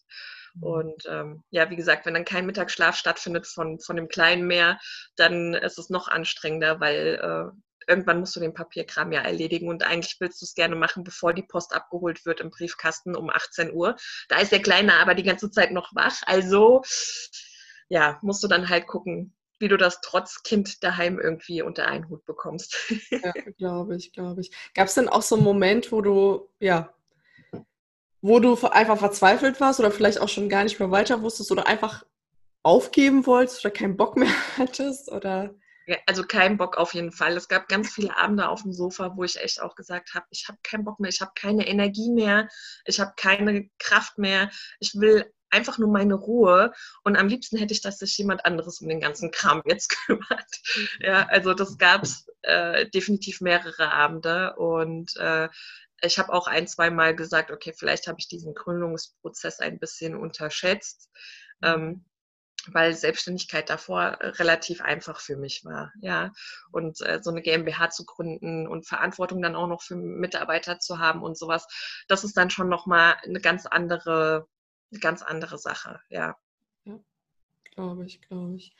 Mhm. 0.55 0.63
Und 0.63 1.03
ähm, 1.09 1.43
ja, 1.49 1.69
wie 1.69 1.75
gesagt, 1.75 2.05
wenn 2.05 2.13
dann 2.13 2.25
kein 2.25 2.45
Mittagsschlaf 2.45 2.95
stattfindet 2.95 3.47
von, 3.47 3.79
von 3.79 3.95
dem 3.95 4.07
Kleinen 4.07 4.47
mehr, 4.47 4.79
dann 5.15 5.53
ist 5.53 5.77
es 5.77 5.89
noch 5.89 6.07
anstrengender, 6.07 6.79
weil 6.79 7.19
äh, 7.21 7.57
irgendwann 7.87 8.19
musst 8.19 8.35
du 8.35 8.39
den 8.39 8.53
Papierkram 8.53 9.11
ja 9.11 9.21
erledigen 9.21 9.67
und 9.69 9.83
eigentlich 9.83 10.17
willst 10.19 10.41
du 10.41 10.45
es 10.45 10.55
gerne 10.55 10.75
machen, 10.75 11.03
bevor 11.03 11.33
die 11.33 11.43
Post 11.43 11.73
abgeholt 11.73 12.25
wird 12.25 12.39
im 12.39 12.49
Briefkasten 12.49 13.15
um 13.15 13.29
18 13.29 13.73
Uhr. 13.73 13.95
Da 14.29 14.39
ist 14.39 14.51
der 14.51 14.61
Kleine 14.61 14.95
aber 14.95 15.15
die 15.15 15.23
ganze 15.23 15.51
Zeit 15.51 15.71
noch 15.71 15.93
wach. 15.93 16.21
Also 16.25 16.81
ja, 17.89 18.19
musst 18.21 18.43
du 18.43 18.47
dann 18.47 18.69
halt 18.69 18.87
gucken, 18.87 19.35
wie 19.59 19.67
du 19.67 19.77
das 19.77 20.01
trotz 20.01 20.43
Kind 20.43 20.83
daheim 20.83 21.19
irgendwie 21.19 21.61
unter 21.61 21.87
einen 21.87 22.09
Hut 22.09 22.25
bekommst. 22.25 22.91
ja, 23.09 23.31
glaube 23.57 23.95
ich, 23.95 24.11
glaube 24.11 24.41
ich. 24.41 24.51
Gab 24.73 24.87
es 24.87 24.95
denn 24.95 25.09
auch 25.09 25.21
so 25.21 25.35
einen 25.35 25.43
Moment, 25.43 25.91
wo 25.91 26.01
du, 26.01 26.49
ja, 26.59 26.93
wo 28.25 28.39
du 28.39 28.55
einfach 28.67 28.97
verzweifelt 28.97 29.61
warst 29.61 29.79
oder 29.79 29.91
vielleicht 29.91 30.19
auch 30.19 30.29
schon 30.29 30.49
gar 30.49 30.63
nicht 30.63 30.79
mehr 30.79 30.89
weiter 30.89 31.21
wusstest 31.21 31.51
oder 31.51 31.67
einfach 31.67 32.03
aufgeben 32.63 33.27
wolltest 33.27 33.63
oder 33.63 33.71
keinen 33.71 33.97
Bock 33.97 34.17
mehr 34.17 34.33
hattest 34.57 35.11
oder? 35.11 35.53
Also 36.07 36.23
keinen 36.23 36.57
Bock 36.57 36.77
auf 36.77 36.95
jeden 36.95 37.11
Fall. 37.11 37.37
Es 37.37 37.47
gab 37.47 37.67
ganz 37.67 37.93
viele 37.93 38.17
Abende 38.17 38.49
auf 38.49 38.63
dem 38.63 38.73
Sofa, 38.73 39.15
wo 39.15 39.23
ich 39.23 39.39
echt 39.39 39.61
auch 39.61 39.75
gesagt 39.75 40.15
habe, 40.15 40.25
ich 40.31 40.47
habe 40.47 40.57
keinen 40.63 40.83
Bock 40.83 40.99
mehr, 40.99 41.09
ich 41.09 41.21
habe 41.21 41.33
keine 41.35 41.67
Energie 41.67 42.09
mehr, 42.09 42.49
ich 42.85 42.99
habe 42.99 43.13
keine 43.15 43.69
Kraft 43.77 44.17
mehr, 44.17 44.49
ich 44.79 44.95
will 44.95 45.31
einfach 45.51 45.77
nur 45.77 45.89
meine 45.89 46.15
Ruhe 46.15 46.73
und 47.03 47.17
am 47.17 47.27
liebsten 47.27 47.57
hätte 47.57 47.75
ich, 47.75 47.81
dass 47.81 47.99
sich 47.99 48.17
jemand 48.17 48.43
anderes 48.43 48.81
um 48.81 48.89
den 48.89 48.99
ganzen 48.99 49.29
Kram 49.29 49.61
jetzt 49.67 49.89
kümmert. 50.07 50.51
Ja, 50.99 51.27
also 51.27 51.53
das 51.53 51.77
gab 51.77 52.01
es 52.01 52.25
äh, 52.41 52.89
definitiv 52.89 53.41
mehrere 53.41 53.91
Abende 53.91 54.55
und 54.55 55.15
äh, 55.17 55.47
ich 56.05 56.19
habe 56.19 56.33
auch 56.33 56.47
ein, 56.47 56.67
zwei 56.67 56.89
Mal 56.89 57.15
gesagt, 57.15 57.51
okay, 57.51 57.73
vielleicht 57.75 58.07
habe 58.07 58.19
ich 58.19 58.27
diesen 58.27 58.53
Gründungsprozess 58.53 59.59
ein 59.59 59.79
bisschen 59.79 60.15
unterschätzt. 60.15 61.09
Ähm, 61.61 62.05
weil 62.71 62.93
Selbstständigkeit 62.93 63.69
davor 63.69 64.17
relativ 64.21 64.81
einfach 64.81 65.19
für 65.19 65.37
mich 65.37 65.65
war, 65.65 65.91
ja. 66.01 66.31
Und 66.71 67.01
äh, 67.01 67.19
so 67.21 67.29
eine 67.29 67.41
GmbH 67.41 67.89
zu 67.89 68.05
gründen 68.05 68.67
und 68.67 68.87
Verantwortung 68.87 69.41
dann 69.41 69.55
auch 69.55 69.67
noch 69.67 69.81
für 69.81 69.95
Mitarbeiter 69.95 70.79
zu 70.79 70.99
haben 70.99 71.21
und 71.21 71.37
sowas, 71.37 71.67
das 72.07 72.23
ist 72.23 72.37
dann 72.37 72.49
schon 72.49 72.69
nochmal 72.69 73.15
eine 73.23 73.39
ganz 73.39 73.65
andere, 73.65 74.47
eine 74.91 74.99
ganz 74.99 75.21
andere 75.21 75.57
Sache, 75.57 75.99
ja. 76.09 76.35
Ja, 76.85 76.99
glaube 77.75 78.05
ich, 78.05 78.21
glaube 78.21 78.55
ich. 78.55 78.75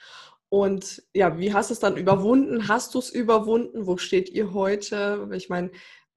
Und 0.49 1.03
ja, 1.13 1.37
wie 1.37 1.53
hast 1.53 1.69
du 1.69 1.73
es 1.73 1.79
dann 1.79 1.97
überwunden? 1.97 2.67
Hast 2.67 2.93
du 2.95 2.99
es 2.99 3.09
überwunden? 3.09 3.87
Wo 3.87 3.97
steht 3.97 4.29
ihr 4.29 4.53
heute? 4.53 5.27
Ich 5.33 5.49
meine, 5.49 5.71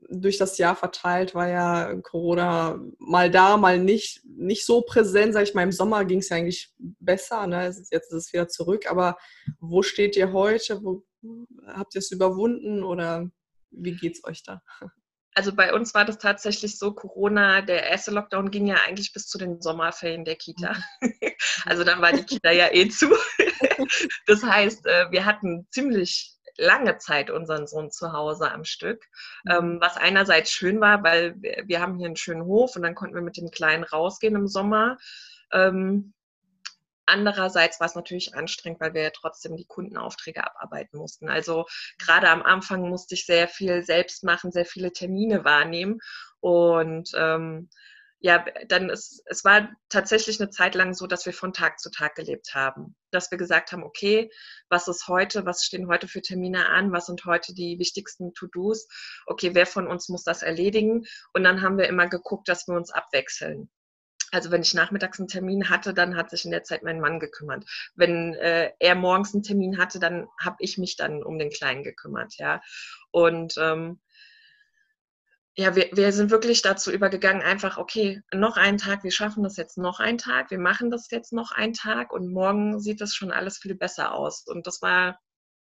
durch 0.09 0.39
das 0.39 0.59
Jahr 0.59 0.77
verteilt 0.77 1.35
war 1.35 1.49
ja 1.49 1.95
Corona 2.03 2.81
mal 2.99 3.31
da, 3.31 3.57
mal 3.57 3.79
nicht, 3.79 4.23
nicht 4.25 4.65
so 4.65 4.83
präsent. 4.83 5.35
Sag 5.35 5.43
ich 5.43 5.55
mal, 5.55 5.63
im 5.63 5.73
Sommer 5.73 6.05
ging 6.05 6.21
es 6.21 6.29
ja 6.29 6.37
eigentlich 6.37 6.73
besser. 6.79 7.47
Ne? 7.47 7.67
Jetzt 7.67 7.93
ist 7.93 8.13
es 8.13 8.33
wieder 8.33 8.49
zurück. 8.49 8.91
Aber 8.91 9.17
wo 9.61 9.83
steht 9.83 10.17
ihr 10.17 10.33
heute? 10.33 10.83
Wo, 10.83 11.05
habt 11.67 11.95
ihr 11.95 11.99
es 11.99 12.11
überwunden 12.11 12.83
oder 12.85 13.29
wie 13.71 13.97
geht 13.97 14.17
es 14.17 14.25
euch 14.25 14.43
da? 14.43 14.63
Also 15.35 15.55
bei 15.55 15.73
uns 15.73 15.95
war 15.95 16.05
das 16.05 16.19
tatsächlich 16.19 16.79
so, 16.79 16.93
Corona, 16.93 17.61
der 17.61 17.85
erste 17.85 18.11
Lockdown 18.11 18.51
ging 18.51 18.67
ja 18.67 18.77
eigentlich 18.87 19.13
bis 19.13 19.29
zu 19.29 19.39
den 19.39 19.61
Sommerferien 19.61 20.25
der 20.25 20.37
Kita. 20.37 20.77
Mhm. 21.01 21.13
Also 21.65 21.85
dann 21.85 22.01
war 22.01 22.13
die 22.13 22.25
Kita 22.25 22.51
ja 22.51 22.69
eh 22.73 22.89
zu. 22.89 23.07
Das 24.27 24.43
heißt, 24.43 24.87
äh, 24.87 25.11
wir 25.11 25.25
hatten 25.25 25.67
ziemlich 25.71 26.38
lange 26.59 26.99
Zeit 26.99 27.31
unseren 27.31 27.67
Sohn 27.67 27.91
zu 27.91 28.13
Hause 28.13 28.51
am 28.51 28.65
Stück, 28.65 29.07
mhm. 29.45 29.51
ähm, 29.51 29.79
was 29.81 29.97
einerseits 29.97 30.51
schön 30.51 30.81
war, 30.81 31.03
weil 31.03 31.35
wir, 31.41 31.65
wir, 31.67 31.81
haben 31.81 31.97
hier 31.97 32.07
einen 32.07 32.17
schönen 32.17 32.45
Hof 32.45 32.77
und 32.77 32.83
dann 32.83 32.95
konnten 32.95 33.15
wir 33.15 33.23
mit 33.23 33.37
dem 33.37 33.51
Kleinen 33.51 33.85
rausgehen 33.85 34.35
im 34.35 34.49
Sommer. 34.49 34.99
Ähm, 35.53 36.13
Andererseits 37.09 37.81
war 37.81 37.87
es 37.87 37.95
natürlich 37.95 38.35
anstrengend, 38.35 38.81
weil 38.81 38.93
wir 38.93 39.03
ja 39.03 39.11
trotzdem 39.11 39.57
die 39.57 39.65
Kundenaufträge 39.65 40.45
abarbeiten 40.45 40.99
mussten. 40.99 41.31
Also 41.31 41.65
gerade 41.97 42.29
am 42.29 42.43
Anfang 42.43 42.87
musste 42.87 43.15
ich 43.15 43.25
sehr 43.25 43.49
viel 43.49 43.83
selbst 43.83 44.25
machen, 44.25 44.53
sehr 44.53 44.67
viele 44.67 44.93
Termine 44.93 45.43
wahrnehmen. 45.43 46.01
Und 46.41 47.11
ähm, 47.17 47.71
ja, 48.21 48.45
dann 48.67 48.91
ist, 48.91 49.23
es 49.27 49.45
war 49.45 49.71
tatsächlich 49.89 50.41
eine 50.41 50.51
Zeit 50.51 50.75
lang 50.75 50.93
so, 50.93 51.07
dass 51.07 51.25
wir 51.25 51.33
von 51.33 51.53
Tag 51.53 51.79
zu 51.79 51.91
Tag 51.91 52.17
gelebt 52.17 52.55
haben. 52.55 52.97
Dass 53.13 53.31
wir 53.31 53.39
gesagt 53.39 53.71
haben, 53.71 53.85
okay, 53.85 54.31
was 54.69 54.89
ist 54.89 55.07
heute, 55.07 55.47
was 55.47 55.65
stehen 55.65 55.87
heute 55.87 56.09
für 56.09 56.21
Termine 56.21 56.69
an, 56.69 56.91
was 56.93 57.07
sind 57.07 57.25
heute 57.27 57.55
die 57.55 57.79
wichtigsten 57.79 58.35
To-Dos, 58.35 58.89
okay, 59.27 59.55
wer 59.55 59.67
von 59.67 59.87
uns 59.87 60.09
muss 60.09 60.25
das 60.25 60.43
erledigen? 60.43 61.07
Und 61.33 61.45
dann 61.45 61.63
haben 61.63 61.79
wir 61.79 61.89
immer 61.89 62.09
geguckt, 62.09 62.49
dass 62.49 62.67
wir 62.67 62.75
uns 62.75 62.91
abwechseln. 62.91 63.71
Also 64.31 64.51
wenn 64.51 64.63
ich 64.63 64.75
nachmittags 64.75 65.19
einen 65.19 65.29
Termin 65.29 65.71
hatte, 65.71 65.95
dann 65.95 66.17
hat 66.17 66.31
sich 66.31 66.45
in 66.45 66.51
der 66.51 66.65
Zeit 66.65 66.83
mein 66.83 67.01
Mann 67.01 67.21
gekümmert. 67.21 67.65
Wenn 67.95 68.35
äh, 68.35 68.73
er 68.79 68.95
morgens 68.95 69.33
einen 69.33 69.43
Termin 69.43 69.79
hatte, 69.79 70.01
dann 70.01 70.27
habe 70.41 70.57
ich 70.59 70.77
mich 70.77 70.97
dann 70.97 71.23
um 71.23 71.39
den 71.39 71.51
Kleinen 71.51 71.83
gekümmert, 71.83 72.35
ja. 72.37 72.61
Und 73.11 73.55
ähm, 73.59 74.01
ja, 75.59 75.75
wir, 75.75 75.89
wir 75.93 76.13
sind 76.13 76.31
wirklich 76.31 76.63
dazu 76.63 76.93
übergegangen, 76.93 77.43
einfach, 77.43 77.79
okay, 77.79 78.23
noch 78.33 78.57
einen 78.57 78.79
Tag, 78.79 79.03
wir 79.03 79.11
schaffen 79.11 79.43
das 79.43 79.57
jetzt 79.57 79.77
noch 79.77 79.99
einen 79.99 80.17
Tag, 80.17 80.53
wir 80.53 80.59
machen 80.61 80.89
das 80.89 81.11
jetzt 81.11 81.33
noch 81.33 81.51
einen 81.51 81.73
Tag 81.73 82.13
und 82.13 82.33
morgen 82.33 82.79
sieht 82.79 83.01
das 83.01 83.13
schon 83.13 83.33
alles 83.33 83.59
viel 83.59 83.75
besser 83.75 84.15
aus. 84.15 84.47
Und 84.47 84.69
das 84.69 84.81
war, 84.83 85.19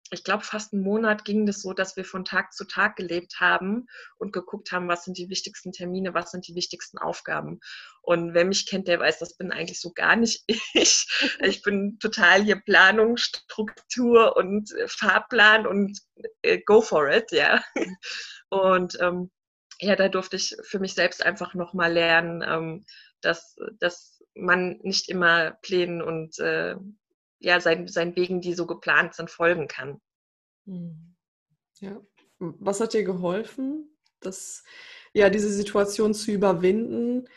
ich 0.10 0.24
glaube, 0.24 0.44
fast 0.44 0.74
einen 0.74 0.82
Monat 0.82 1.24
ging 1.24 1.46
das 1.46 1.62
so, 1.62 1.74
dass 1.74 1.98
wir 1.98 2.04
von 2.04 2.26
Tag 2.26 2.52
zu 2.54 2.66
Tag 2.66 2.96
gelebt 2.96 3.40
haben 3.40 3.86
und 4.18 4.34
geguckt 4.34 4.72
haben, 4.72 4.88
was 4.88 5.04
sind 5.04 5.20
die 5.20 5.30
wichtigsten 5.30 5.72
Termine, 5.72 6.16
was 6.16 6.32
sind 6.32 6.48
die 6.48 6.56
wichtigsten 6.56 6.98
Aufgaben. 6.98 7.60
Und 8.02 8.34
wer 8.34 8.46
mich 8.46 8.66
kennt, 8.66 8.88
der 8.88 9.00
weiß, 9.00 9.20
das 9.20 9.38
bin 9.38 9.52
eigentlich 9.52 9.80
so 9.80 9.94
gar 9.94 10.16
nicht 10.16 10.46
ich. 10.74 11.36
Ich 11.42 11.62
bin 11.62 12.00
total 12.00 12.42
hier 12.42 12.60
Planung, 12.60 13.18
Struktur 13.18 14.36
und 14.36 14.72
Fahrplan 14.88 15.68
und 15.68 16.00
äh, 16.42 16.60
go 16.66 16.82
for 16.82 17.08
it, 17.08 17.32
ja. 17.32 17.64
Und 18.50 18.98
ähm, 19.00 19.30
ja, 19.80 19.96
da 19.96 20.08
durfte 20.10 20.36
ich 20.36 20.56
für 20.64 20.80
mich 20.80 20.94
selbst 20.94 21.26
einfach 21.26 21.54
nochmal 21.54 21.92
lernen, 21.92 22.44
ähm, 22.48 22.86
dass, 23.22 23.56
dass 23.80 24.24
man 24.36 24.80
nicht 24.82 25.10
immer 25.10 25.52
Plänen 25.62 26.02
und 26.02 26.40
äh, 26.40 26.76
ja, 27.40 27.60
sein, 27.60 27.88
seinen 27.88 28.16
Wegen, 28.16 28.42
die 28.42 28.54
so 28.54 28.66
geplant 28.66 29.14
sind, 29.16 29.30
folgen 29.30 29.68
kann. 29.68 30.02
Hm. 30.66 31.16
Ja. 31.80 32.02
Was 32.40 32.80
hat 32.80 32.94
dir 32.94 33.04
geholfen, 33.04 33.90
das, 34.20 34.64
ja, 35.14 35.30
diese 35.30 35.52
Situation 35.52 36.14
zu 36.14 36.32
überwinden? 36.32 37.28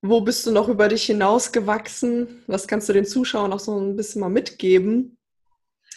Wo 0.00 0.20
bist 0.20 0.46
du 0.46 0.52
noch 0.52 0.68
über 0.68 0.88
dich 0.88 1.04
hinausgewachsen? 1.04 2.44
Was 2.46 2.68
kannst 2.68 2.88
du 2.88 2.92
den 2.92 3.04
Zuschauern 3.04 3.52
auch 3.52 3.60
so 3.60 3.78
ein 3.78 3.96
bisschen 3.96 4.20
mal 4.20 4.28
mitgeben? 4.28 5.18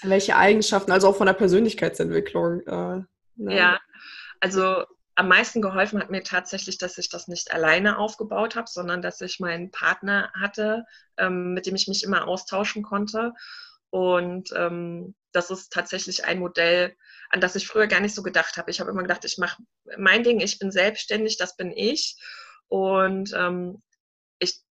Welche 0.02 0.36
Eigenschaften, 0.36 0.92
also 0.92 1.10
auch 1.10 1.16
von 1.16 1.28
der 1.28 1.34
Persönlichkeitsentwicklung? 1.34 2.62
Äh, 2.62 3.04
ne? 3.36 3.56
Ja, 3.56 3.80
also 4.40 4.86
am 5.20 5.28
meisten 5.28 5.62
geholfen 5.62 6.00
hat 6.00 6.10
mir 6.10 6.24
tatsächlich, 6.24 6.78
dass 6.78 6.98
ich 6.98 7.10
das 7.10 7.28
nicht 7.28 7.52
alleine 7.52 7.98
aufgebaut 7.98 8.56
habe, 8.56 8.70
sondern 8.70 9.02
dass 9.02 9.20
ich 9.20 9.42
meinen 9.42 9.70
Partner 9.70 10.32
hatte, 10.34 10.86
ähm, 11.18 11.54
mit 11.54 11.66
dem 11.66 11.76
ich 11.76 11.90
mich 11.90 12.06
immer 12.06 12.26
austauschen 12.26 12.84
konnte. 12.84 13.34
Und 13.90 14.54
ähm, 14.56 15.16
das 15.34 15.52
ist 15.52 15.74
tatsächlich 15.74 16.24
ein 16.24 16.40
Modell, 16.40 16.96
an 17.32 17.42
das 17.42 17.58
ich 17.58 17.68
früher 17.68 17.88
gar 17.88 18.00
nicht 18.00 18.16
so 18.16 18.24
gedacht 18.24 18.56
habe. 18.56 18.72
Ich 18.72 18.80
habe 18.80 18.92
immer 18.92 19.02
gedacht, 19.02 19.26
ich 19.26 19.38
mache 19.38 19.62
mein 19.98 20.24
Ding, 20.24 20.40
ich 20.40 20.58
bin 20.58 20.72
selbstständig, 20.72 21.36
das 21.36 21.58
bin 21.58 21.74
ich. 21.74 22.16
Und 22.70 23.34
ähm, 23.36 23.84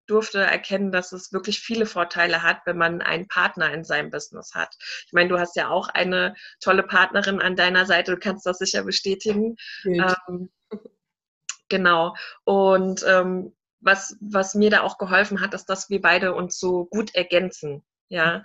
durfte 0.08 0.39
erkennen, 0.39 0.91
dass 0.91 1.12
es 1.12 1.32
wirklich 1.32 1.60
viele 1.60 1.86
Vorteile 1.86 2.43
hat, 2.43 2.62
wenn 2.65 2.78
man 2.78 3.02
einen 3.02 3.28
Partner 3.28 3.74
in 3.74 3.84
seinem 3.84 4.10
Business 4.10 4.54
hat. 4.54 4.76
Ich 5.06 5.13
meine, 5.13 5.30
du 5.30 5.39
hast 5.39 5.56
ja 5.56 5.70
auch 5.70 5.89
eine 5.89 6.36
tolle 6.60 6.84
Partnerin 6.84 7.41
an 7.41 7.56
deiner 7.56 7.86
Seite, 7.86 8.12
du 8.12 8.20
kannst 8.20 8.46
das 8.46 8.58
sicher 8.58 8.84
bestätigen. 8.84 9.56
Ähm, 10.30 10.50
genau. 11.70 12.15
Und 12.43 13.04
ähm, 13.08 13.56
was, 13.80 14.17
was 14.20 14.56
mir 14.56 14.70
da 14.70 14.82
auch 14.82 14.98
geholfen 14.98 15.41
hat, 15.41 15.54
ist, 15.54 15.65
dass 15.65 15.89
wir 15.89 16.02
beide 16.02 16.34
uns 16.34 16.60
so 16.60 16.86
gut 16.86 17.13
ergänzen. 17.15 17.84
Ja 18.10 18.41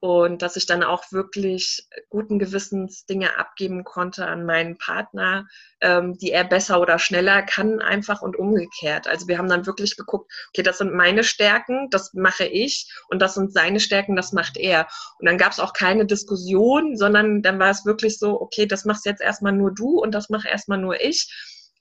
und 0.00 0.42
dass 0.42 0.56
ich 0.56 0.66
dann 0.66 0.84
auch 0.84 1.10
wirklich 1.10 1.88
guten 2.08 2.38
Gewissens 2.38 3.04
Dinge 3.06 3.36
abgeben 3.36 3.82
konnte 3.82 4.26
an 4.26 4.46
meinen 4.46 4.78
Partner, 4.78 5.48
ähm, 5.80 6.16
die 6.16 6.30
er 6.30 6.44
besser 6.44 6.80
oder 6.80 7.00
schneller 7.00 7.42
kann, 7.42 7.80
einfach 7.80 8.22
und 8.22 8.36
umgekehrt. 8.36 9.08
Also 9.08 9.26
wir 9.26 9.38
haben 9.38 9.48
dann 9.48 9.66
wirklich 9.66 9.96
geguckt, 9.96 10.32
okay, 10.50 10.62
das 10.62 10.78
sind 10.78 10.94
meine 10.94 11.24
Stärken, 11.24 11.88
das 11.90 12.14
mache 12.14 12.44
ich 12.44 12.88
und 13.08 13.20
das 13.20 13.34
sind 13.34 13.52
seine 13.52 13.80
Stärken, 13.80 14.14
das 14.14 14.32
macht 14.32 14.56
er. 14.56 14.86
Und 15.18 15.26
dann 15.26 15.38
gab 15.38 15.50
es 15.50 15.58
auch 15.58 15.72
keine 15.72 16.06
Diskussion, 16.06 16.96
sondern 16.96 17.42
dann 17.42 17.58
war 17.58 17.70
es 17.70 17.84
wirklich 17.84 18.18
so, 18.18 18.40
okay, 18.40 18.66
das 18.66 18.84
machst 18.84 19.04
jetzt 19.04 19.22
erstmal 19.22 19.52
nur 19.52 19.74
du 19.74 20.00
und 20.00 20.12
das 20.14 20.28
mache 20.28 20.48
erstmal 20.48 20.78
nur 20.78 21.00
ich. 21.00 21.28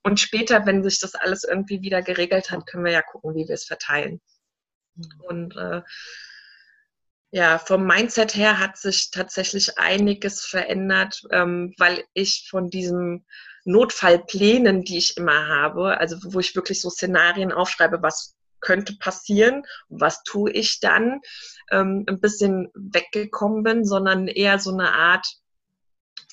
Und 0.02 0.20
später, 0.20 0.66
wenn 0.66 0.84
sich 0.84 1.00
das 1.00 1.14
alles 1.14 1.44
irgendwie 1.44 1.82
wieder 1.82 2.02
geregelt 2.02 2.50
hat, 2.50 2.66
können 2.66 2.86
wir 2.86 2.94
ja 2.94 3.02
gucken, 3.04 3.36
wie 3.36 3.48
wir 3.48 3.56
es 3.56 3.66
verteilen. 3.66 4.22
Mhm. 4.96 5.22
Und 5.28 5.58
äh, 5.58 5.82
ja, 7.32 7.60
vom 7.60 7.86
Mindset 7.86 8.36
her 8.36 8.60
hat 8.60 8.78
sich 8.78 9.12
tatsächlich 9.12 9.78
einiges 9.78 10.46
verändert, 10.46 11.22
ähm, 11.32 11.74
weil 11.78 12.06
ich 12.14 12.48
von 12.50 12.70
diesen 12.70 13.26
Notfallplänen, 13.66 14.84
die 14.84 14.98
ich 14.98 15.18
immer 15.18 15.48
habe, 15.48 15.98
also 15.98 16.18
wo 16.34 16.40
ich 16.40 16.56
wirklich 16.56 16.82
so 16.82 16.90
Szenarien 16.90 17.52
aufschreibe, 17.52 18.02
was 18.02 18.38
könnte 18.62 18.96
passieren, 18.98 19.64
was 19.90 20.24
tue 20.24 20.52
ich 20.52 20.80
dann, 20.80 21.20
ähm, 21.70 22.06
ein 22.08 22.22
bisschen 22.22 22.72
weggekommen 22.74 23.64
bin, 23.64 23.86
sondern 23.86 24.28
eher 24.28 24.58
so 24.60 24.72
eine 24.72 24.94
Art 24.94 25.28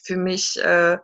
für 0.00 0.16
mich 0.16 0.62
äh, 0.62 0.98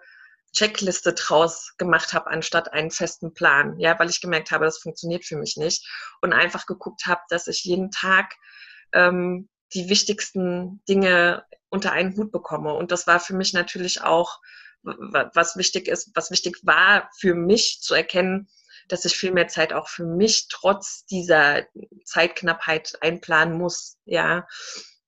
Checkliste 0.53 1.15
draus 1.15 1.75
gemacht 1.79 2.13
habe, 2.13 2.31
anstatt 2.31 2.73
einen 2.73 2.91
festen 2.91 3.35
Plan. 3.35 3.79
Ja, 3.79 3.99
weil 3.99 4.11
ich 4.11 4.21
gemerkt 4.21 4.51
habe, 4.51 4.65
das 4.65 4.79
funktioniert 4.79 5.25
für 5.25 5.37
mich 5.37 5.57
nicht. 5.57 5.87
Und 6.23 6.33
einfach 6.33 6.67
geguckt 6.67 7.07
habe, 7.07 7.21
dass 7.29 7.47
ich 7.47 7.65
jeden 7.65 7.91
Tag 7.91 8.35
ähm, 8.93 9.49
die 9.75 9.89
wichtigsten 9.89 10.83
Dinge 10.89 11.45
unter 11.69 11.93
einen 11.93 12.17
Hut 12.17 12.33
bekomme. 12.33 12.75
Und 12.75 12.91
das 12.91 13.07
war 13.07 13.21
für 13.21 13.35
mich 13.35 13.53
natürlich 13.53 14.03
auch, 14.03 14.41
was 14.83 15.57
wichtig 15.57 15.89
ist, 15.89 16.11
was 16.15 16.31
wichtig 16.31 16.59
war 16.63 17.11
für 17.19 17.35
mich 17.35 17.81
zu 17.83 17.95
erkennen, 17.95 18.49
dass 18.89 19.05
ich 19.05 19.17
viel 19.17 19.33
mehr 19.33 19.49
Zeit 19.49 19.73
auch 19.73 19.89
für 19.89 20.05
mich 20.05 20.49
trotz 20.49 21.05
dieser 21.07 21.67
Zeitknappheit 22.05 22.99
einplanen 23.01 23.57
muss. 23.57 23.99
Ja. 24.05 24.47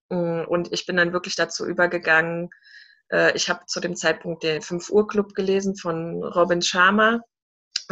Und 0.08 0.72
ich 0.72 0.86
bin 0.86 0.96
dann 0.96 1.12
wirklich 1.12 1.36
dazu 1.36 1.66
übergegangen, 1.66 2.50
äh, 3.10 3.34
ich 3.36 3.48
habe 3.48 3.66
zu 3.66 3.80
dem 3.80 3.96
Zeitpunkt 3.96 4.42
den 4.42 4.62
5 4.62 4.90
Uhr 4.90 5.08
Club 5.08 5.34
gelesen 5.34 5.76
von 5.76 6.22
Robin 6.22 6.62
Sharma 6.62 7.20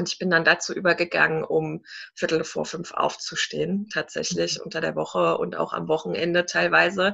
Und 0.00 0.08
ich 0.08 0.18
bin 0.18 0.30
dann 0.30 0.46
dazu 0.46 0.72
übergegangen, 0.72 1.44
um 1.44 1.84
Viertel 2.14 2.42
vor 2.42 2.64
fünf 2.64 2.94
aufzustehen, 2.94 3.86
tatsächlich 3.92 4.56
mhm. 4.56 4.64
unter 4.64 4.80
der 4.80 4.96
Woche 4.96 5.36
und 5.36 5.56
auch 5.56 5.74
am 5.74 5.88
Wochenende 5.88 6.46
teilweise, 6.46 7.12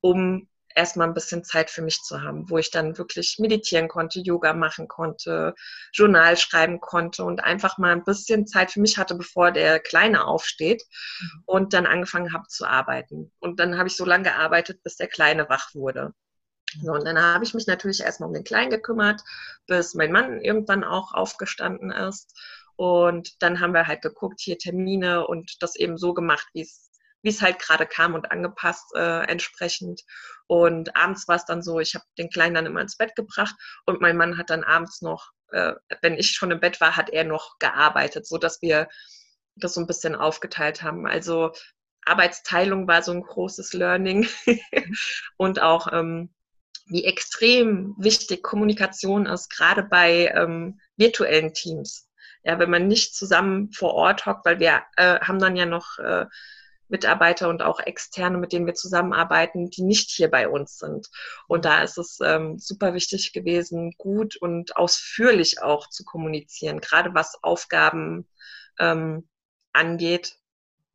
um 0.00 0.48
erstmal 0.74 1.08
ein 1.08 1.12
bisschen 1.12 1.44
Zeit 1.44 1.68
für 1.68 1.82
mich 1.82 2.00
zu 2.00 2.22
haben, 2.22 2.48
wo 2.48 2.56
ich 2.56 2.70
dann 2.70 2.96
wirklich 2.96 3.36
meditieren 3.38 3.86
konnte, 3.86 4.20
Yoga 4.20 4.54
machen 4.54 4.88
konnte, 4.88 5.54
Journal 5.92 6.38
schreiben 6.38 6.80
konnte 6.80 7.22
und 7.22 7.44
einfach 7.44 7.76
mal 7.76 7.92
ein 7.92 8.04
bisschen 8.04 8.46
Zeit 8.46 8.70
für 8.70 8.80
mich 8.80 8.96
hatte, 8.96 9.14
bevor 9.14 9.52
der 9.52 9.78
Kleine 9.78 10.24
aufsteht 10.24 10.82
mhm. 11.20 11.42
und 11.44 11.74
dann 11.74 11.84
angefangen 11.84 12.32
habe 12.32 12.48
zu 12.48 12.64
arbeiten. 12.64 13.30
Und 13.40 13.60
dann 13.60 13.76
habe 13.76 13.88
ich 13.88 13.96
so 13.98 14.06
lange 14.06 14.24
gearbeitet, 14.24 14.82
bis 14.82 14.96
der 14.96 15.08
Kleine 15.08 15.50
wach 15.50 15.74
wurde. 15.74 16.14
So, 16.80 16.92
und 16.92 17.04
dann 17.04 17.20
habe 17.20 17.44
ich 17.44 17.54
mich 17.54 17.66
natürlich 17.66 18.00
erstmal 18.00 18.28
um 18.28 18.34
den 18.34 18.44
Kleinen 18.44 18.70
gekümmert, 18.70 19.22
bis 19.66 19.94
mein 19.94 20.12
Mann 20.12 20.40
irgendwann 20.40 20.84
auch 20.84 21.12
aufgestanden 21.12 21.90
ist. 21.90 22.34
Und 22.76 23.42
dann 23.42 23.60
haben 23.60 23.74
wir 23.74 23.86
halt 23.86 24.02
geguckt, 24.02 24.40
hier 24.40 24.58
Termine 24.58 25.26
und 25.26 25.62
das 25.62 25.76
eben 25.76 25.98
so 25.98 26.14
gemacht, 26.14 26.46
wie 26.54 26.62
es 26.62 26.92
wie 27.22 27.28
es 27.28 27.40
halt 27.40 27.58
gerade 27.60 27.86
kam 27.86 28.14
und 28.14 28.30
angepasst 28.30 28.94
äh, 28.94 29.22
entsprechend. 29.28 30.02
Und 30.46 30.96
abends 30.96 31.28
war 31.28 31.36
es 31.36 31.44
dann 31.44 31.62
so, 31.62 31.80
ich 31.80 31.94
habe 31.94 32.04
den 32.18 32.30
Kleinen 32.30 32.54
dann 32.54 32.66
immer 32.66 32.80
ins 32.80 32.96
Bett 32.96 33.14
gebracht 33.16 33.54
und 33.86 34.00
mein 34.00 34.16
Mann 34.16 34.38
hat 34.38 34.50
dann 34.50 34.64
abends 34.64 35.02
noch, 35.02 35.30
äh, 35.52 35.74
wenn 36.02 36.14
ich 36.14 36.32
schon 36.32 36.50
im 36.50 36.60
Bett 36.60 36.80
war, 36.80 36.96
hat 36.96 37.10
er 37.10 37.24
noch 37.24 37.58
gearbeitet, 37.58 38.26
so 38.26 38.38
dass 38.38 38.60
wir 38.60 38.88
das 39.56 39.74
so 39.74 39.80
ein 39.80 39.86
bisschen 39.86 40.14
aufgeteilt 40.14 40.82
haben. 40.82 41.06
Also 41.06 41.52
Arbeitsteilung 42.04 42.88
war 42.88 43.02
so 43.02 43.12
ein 43.12 43.22
großes 43.22 43.72
Learning 43.72 44.28
und 45.36 45.62
auch 45.62 45.92
ähm, 45.92 46.34
wie 46.92 47.04
extrem 47.04 47.94
wichtig 47.98 48.42
Kommunikation 48.42 49.26
ist, 49.26 49.48
gerade 49.50 49.82
bei 49.82 50.32
ähm, 50.34 50.80
virtuellen 50.96 51.52
Teams. 51.54 52.08
Ja, 52.44 52.58
wenn 52.58 52.70
man 52.70 52.88
nicht 52.88 53.14
zusammen 53.14 53.72
vor 53.72 53.94
Ort 53.94 54.26
hockt, 54.26 54.44
weil 54.44 54.58
wir 54.58 54.82
äh, 54.96 55.20
haben 55.20 55.38
dann 55.38 55.56
ja 55.56 55.64
noch 55.64 55.98
äh, 55.98 56.26
Mitarbeiter 56.88 57.48
und 57.48 57.62
auch 57.62 57.80
Externe, 57.80 58.36
mit 58.36 58.52
denen 58.52 58.66
wir 58.66 58.74
zusammenarbeiten, 58.74 59.70
die 59.70 59.82
nicht 59.82 60.10
hier 60.10 60.30
bei 60.30 60.48
uns 60.48 60.78
sind. 60.78 61.08
Und 61.48 61.64
da 61.64 61.82
ist 61.82 61.98
es 61.98 62.18
ähm, 62.22 62.58
super 62.58 62.94
wichtig 62.94 63.32
gewesen, 63.32 63.94
gut 63.96 64.36
und 64.36 64.76
ausführlich 64.76 65.62
auch 65.62 65.88
zu 65.88 66.04
kommunizieren, 66.04 66.80
gerade 66.80 67.14
was 67.14 67.42
Aufgaben 67.42 68.28
ähm, 68.78 69.28
angeht, 69.72 70.36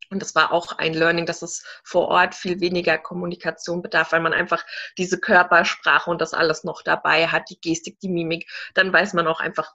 und 0.09 0.21
das 0.21 0.35
war 0.35 0.51
auch 0.51 0.77
ein 0.77 0.93
Learning, 0.93 1.25
dass 1.25 1.41
es 1.41 1.63
vor 1.83 2.07
Ort 2.07 2.35
viel 2.35 2.59
weniger 2.61 2.97
Kommunikation 2.97 3.81
bedarf, 3.81 4.11
weil 4.11 4.21
man 4.21 4.33
einfach 4.33 4.65
diese 4.97 5.19
Körpersprache 5.19 6.09
und 6.09 6.21
das 6.21 6.33
alles 6.33 6.63
noch 6.63 6.81
dabei 6.81 7.27
hat, 7.27 7.49
die 7.49 7.59
Gestik, 7.59 7.99
die 7.99 8.09
Mimik. 8.09 8.49
Dann 8.73 8.93
weiß 8.93 9.13
man 9.13 9.27
auch 9.27 9.39
einfach, 9.39 9.73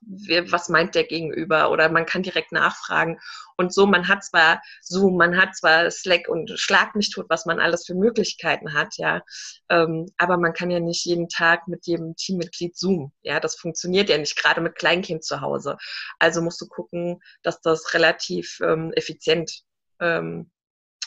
was 0.51 0.69
meint 0.69 0.95
der 0.95 1.05
Gegenüber 1.05 1.71
oder 1.71 1.89
man 1.89 2.07
kann 2.07 2.23
direkt 2.23 2.53
nachfragen. 2.53 3.19
Und 3.57 3.73
so, 3.73 3.87
man 3.87 4.09
hat 4.09 4.25
zwar 4.25 4.63
Zoom, 4.81 5.17
man 5.17 5.37
hat 5.37 5.55
zwar 5.55 5.91
Slack 5.91 6.29
und 6.29 6.51
Schlag 6.59 6.95
mich 6.95 7.11
tot, 7.11 7.27
was 7.29 7.47
man 7.47 7.61
alles 7.61 7.87
für 7.87 7.95
Möglichkeiten 7.95 8.73
hat, 8.73 8.97
ja. 8.97 9.23
Ähm, 9.69 10.07
aber 10.17 10.39
man 10.39 10.53
kann 10.53 10.71
ja 10.71 10.81
nicht 10.81 11.05
jeden 11.05 11.29
Tag 11.29 11.69
mit 11.69 11.87
jedem 11.87 12.17
Teammitglied 12.17 12.77
Zoom. 12.77 13.13
Ja, 13.23 13.41
das 13.41 13.57
funktioniert 13.57 14.09
ja 14.09 14.19
nicht, 14.19 14.37
gerade 14.37 14.61
mit 14.61 14.77
Kleinkind 14.77 15.25
zu 15.25 15.41
Hause. 15.41 15.77
Also 16.19 16.43
musst 16.43 16.61
du 16.61 16.67
gucken, 16.67 17.21
dass 17.43 17.61
das 17.61 17.95
relativ 17.95 18.59
ähm, 18.63 18.93
effizient 18.95 19.63
ähm, 20.03 20.51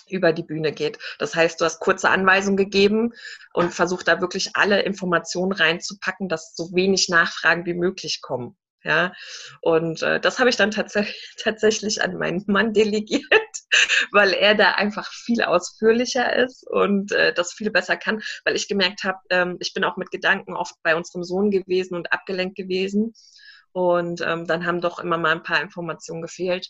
über 0.08 0.34
die 0.34 0.44
Bühne 0.44 0.72
geht. 0.72 1.00
Das 1.20 1.36
heißt, 1.36 1.60
du 1.60 1.66
hast 1.66 1.80
kurze 1.80 2.10
Anweisungen 2.10 2.58
gegeben 2.58 3.14
und 3.54 3.74
versucht 3.74 4.08
da 4.08 4.22
wirklich 4.22 4.56
alle 4.56 4.82
Informationen 4.82 5.52
reinzupacken, 5.52 6.30
dass 6.30 6.56
so 6.56 6.74
wenig 6.74 7.10
Nachfragen 7.10 7.66
wie 7.66 7.74
möglich 7.74 8.22
kommen. 8.22 8.56
Ja, 8.84 9.14
und 9.62 10.04
äh, 10.04 10.20
das 10.20 10.38
habe 10.38 10.52
ich 10.52 10.58
dann 10.58 10.70
tats 10.70 10.94
tatsächlich 11.44 12.04
an 12.04 12.18
meinen 12.18 12.44
Mann 12.46 12.72
delegiert, 12.72 13.26
weil 14.12 14.32
er 14.34 14.54
da 14.54 14.74
einfach 14.74 15.12
viel 15.12 15.42
ausführlicher 15.42 16.36
ist 16.36 16.68
und 16.70 17.12
äh, 17.12 17.34
das 17.34 17.54
viel 17.54 17.72
besser 17.72 17.98
kann, 17.98 18.22
weil 18.44 18.56
ich 18.56 18.68
gemerkt 18.68 19.04
habe, 19.04 19.18
ähm, 19.32 19.58
ich 19.60 19.74
bin 19.74 19.84
auch 19.84 19.98
mit 19.98 20.12
Gedanken 20.12 20.56
oft 20.56 20.76
bei 20.84 20.96
unserem 20.96 21.24
Sohn 21.24 21.50
gewesen 21.50 21.96
und 21.96 22.14
abgelenkt 22.14 22.58
gewesen. 22.58 23.14
Und 23.72 24.22
ähm, 24.22 24.46
dann 24.46 24.66
haben 24.66 24.82
doch 24.82 25.00
immer 25.00 25.18
mal 25.18 25.32
ein 25.32 25.44
paar 25.44 25.62
Informationen 25.62 26.22
gefehlt. 26.22 26.70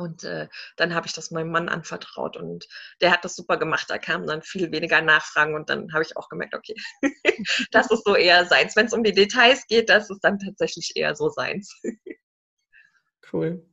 Und 0.00 0.24
äh, 0.24 0.48
dann 0.76 0.94
habe 0.94 1.06
ich 1.06 1.12
das 1.12 1.30
meinem 1.30 1.50
Mann 1.50 1.68
anvertraut 1.68 2.36
und 2.36 2.66
der 3.00 3.12
hat 3.12 3.24
das 3.24 3.36
super 3.36 3.56
gemacht. 3.56 3.86
Da 3.88 3.98
kamen 3.98 4.26
dann 4.26 4.42
viel 4.42 4.72
weniger 4.72 5.00
Nachfragen 5.00 5.54
und 5.54 5.70
dann 5.70 5.92
habe 5.92 6.02
ich 6.02 6.16
auch 6.16 6.28
gemerkt, 6.28 6.54
okay, 6.54 6.74
das 7.70 7.90
ist 7.90 8.04
so 8.04 8.16
eher 8.16 8.46
seins. 8.46 8.76
Wenn 8.76 8.86
es 8.86 8.92
um 8.92 9.04
die 9.04 9.12
Details 9.12 9.66
geht, 9.66 9.88
das 9.88 10.10
ist 10.10 10.20
dann 10.20 10.38
tatsächlich 10.38 10.92
eher 10.94 11.14
so 11.14 11.28
seins. 11.28 11.80
cool. 13.32 13.64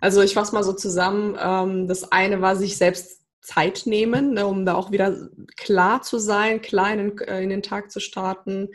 Also 0.00 0.22
ich 0.22 0.34
fasse 0.34 0.54
mal 0.54 0.64
so 0.64 0.72
zusammen. 0.72 1.36
Ähm, 1.40 1.88
das 1.88 2.10
eine 2.10 2.40
war 2.40 2.56
sich 2.56 2.76
selbst 2.76 3.24
Zeit 3.40 3.82
nehmen, 3.86 4.34
ne, 4.34 4.46
um 4.46 4.66
da 4.66 4.74
auch 4.74 4.90
wieder 4.90 5.28
klar 5.56 6.02
zu 6.02 6.18
sein, 6.18 6.60
klein 6.60 6.98
in, 6.98 7.18
äh, 7.18 7.42
in 7.42 7.50
den 7.50 7.62
Tag 7.62 7.90
zu 7.90 8.00
starten 8.00 8.68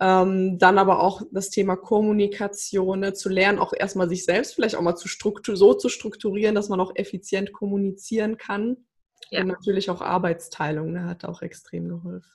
ähm, 0.00 0.58
dann 0.58 0.78
aber 0.78 1.00
auch 1.00 1.22
das 1.32 1.50
Thema 1.50 1.76
Kommunikation, 1.76 3.00
ne, 3.00 3.12
zu 3.14 3.28
lernen, 3.28 3.58
auch 3.58 3.72
erstmal 3.72 4.08
sich 4.08 4.24
selbst 4.24 4.54
vielleicht 4.54 4.76
auch 4.76 4.82
mal 4.82 4.96
zu 4.96 5.08
so 5.08 5.74
zu 5.74 5.88
strukturieren, 5.88 6.54
dass 6.54 6.68
man 6.68 6.80
auch 6.80 6.92
effizient 6.94 7.52
kommunizieren 7.52 8.36
kann. 8.36 8.76
Ja. 9.30 9.40
Und 9.40 9.48
natürlich 9.48 9.90
auch 9.90 10.00
Arbeitsteilung 10.00 10.92
ne, 10.92 11.04
hat 11.04 11.24
auch 11.24 11.42
extrem 11.42 11.88
geholfen. 11.88 12.30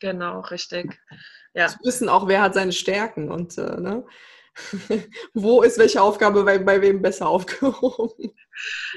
Genau, 0.00 0.40
richtig. 0.40 0.98
Ja. 1.54 1.68
Zu 1.68 1.78
wissen 1.84 2.08
auch, 2.08 2.28
wer 2.28 2.42
hat 2.42 2.54
seine 2.54 2.72
Stärken 2.72 3.30
und 3.30 3.56
äh, 3.58 3.80
ne, 3.80 4.04
wo 5.34 5.62
ist 5.62 5.78
welche 5.78 6.02
Aufgabe 6.02 6.44
bei, 6.44 6.58
bei 6.58 6.80
wem 6.80 7.02
besser 7.02 7.28
aufgehoben. 7.28 8.32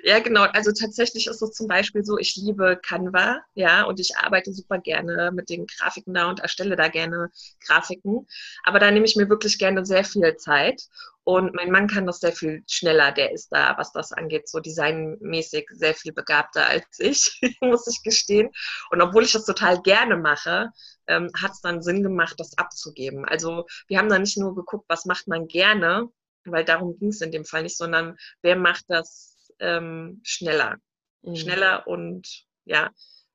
Ja, 0.03 0.19
genau. 0.19 0.43
Also 0.43 0.71
tatsächlich 0.71 1.27
ist 1.27 1.41
es 1.41 1.51
zum 1.51 1.67
Beispiel 1.67 2.03
so, 2.03 2.17
ich 2.17 2.35
liebe 2.35 2.77
Canva, 2.81 3.41
ja, 3.53 3.83
und 3.83 3.99
ich 3.99 4.17
arbeite 4.17 4.53
super 4.53 4.79
gerne 4.79 5.31
mit 5.33 5.49
den 5.49 5.65
Grafiken 5.67 6.13
da 6.13 6.29
und 6.29 6.39
erstelle 6.39 6.75
da 6.75 6.87
gerne 6.87 7.29
Grafiken. 7.65 8.27
Aber 8.63 8.79
da 8.79 8.91
nehme 8.91 9.05
ich 9.05 9.15
mir 9.15 9.29
wirklich 9.29 9.57
gerne 9.57 9.85
sehr 9.85 10.03
viel 10.03 10.35
Zeit. 10.37 10.81
Und 11.23 11.55
mein 11.55 11.71
Mann 11.71 11.87
kann 11.87 12.05
das 12.05 12.19
sehr 12.19 12.33
viel 12.33 12.63
schneller. 12.69 13.11
Der 13.11 13.31
ist 13.31 13.49
da, 13.51 13.75
was 13.77 13.91
das 13.91 14.11
angeht, 14.11 14.47
so 14.47 14.59
designmäßig 14.59 15.67
sehr 15.71 15.95
viel 15.95 16.13
begabter 16.13 16.67
als 16.67 16.85
ich, 16.99 17.39
muss 17.61 17.87
ich 17.87 18.03
gestehen. 18.03 18.49
Und 18.91 19.01
obwohl 19.01 19.23
ich 19.23 19.31
das 19.31 19.45
total 19.45 19.81
gerne 19.81 20.17
mache, 20.17 20.69
ähm, 21.07 21.31
hat 21.41 21.51
es 21.53 21.61
dann 21.61 21.81
Sinn 21.81 22.03
gemacht, 22.03 22.35
das 22.39 22.57
abzugeben. 22.57 23.25
Also 23.25 23.65
wir 23.87 23.97
haben 23.97 24.09
da 24.09 24.19
nicht 24.19 24.37
nur 24.37 24.53
geguckt, 24.55 24.85
was 24.87 25.05
macht 25.05 25.27
man 25.27 25.47
gerne, 25.47 26.09
weil 26.45 26.63
darum 26.63 26.97
ging 26.99 27.09
es 27.09 27.21
in 27.21 27.31
dem 27.31 27.45
Fall 27.45 27.63
nicht, 27.63 27.77
sondern 27.77 28.15
wer 28.43 28.55
macht 28.55 28.85
das 28.87 29.34
ähm, 29.59 30.21
schneller. 30.23 30.77
Mhm. 31.21 31.35
Schneller 31.35 31.87
und 31.87 32.45
ja, 32.65 32.91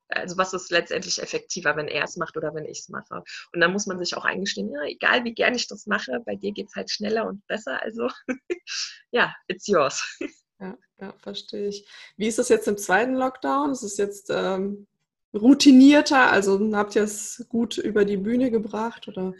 also 0.08 0.36
was 0.36 0.52
ist 0.52 0.70
letztendlich 0.70 1.22
effektiver, 1.22 1.76
wenn 1.76 1.88
er 1.88 2.04
es 2.04 2.16
macht 2.16 2.36
oder 2.36 2.54
wenn 2.54 2.64
ich 2.64 2.80
es 2.80 2.88
mache. 2.88 3.22
Und 3.52 3.60
dann 3.60 3.72
muss 3.72 3.86
man 3.86 3.98
sich 3.98 4.16
auch 4.16 4.24
eingestehen, 4.24 4.72
ja, 4.72 4.82
egal 4.84 5.24
wie 5.24 5.34
gern 5.34 5.54
ich 5.54 5.68
das 5.68 5.86
mache, 5.86 6.20
bei 6.24 6.34
dir 6.34 6.52
geht 6.52 6.68
es 6.68 6.74
halt 6.74 6.90
schneller 6.90 7.26
und 7.26 7.46
besser. 7.46 7.80
Also 7.82 8.08
ja, 9.10 9.34
it's 9.46 9.66
yours. 9.66 10.18
Ja, 10.58 10.76
ja, 11.00 11.14
verstehe 11.18 11.68
ich. 11.68 11.88
Wie 12.16 12.26
ist 12.26 12.38
das 12.38 12.48
jetzt 12.48 12.68
im 12.68 12.76
zweiten 12.76 13.14
Lockdown? 13.14 13.70
Ist 13.72 13.82
es 13.82 13.96
jetzt 13.96 14.28
ähm, 14.30 14.86
routinierter? 15.32 16.30
Also 16.30 16.60
habt 16.76 16.96
ihr 16.96 17.04
es 17.04 17.46
gut 17.48 17.78
über 17.78 18.04
die 18.04 18.18
Bühne 18.18 18.50
gebracht? 18.50 19.08
Oder? 19.08 19.32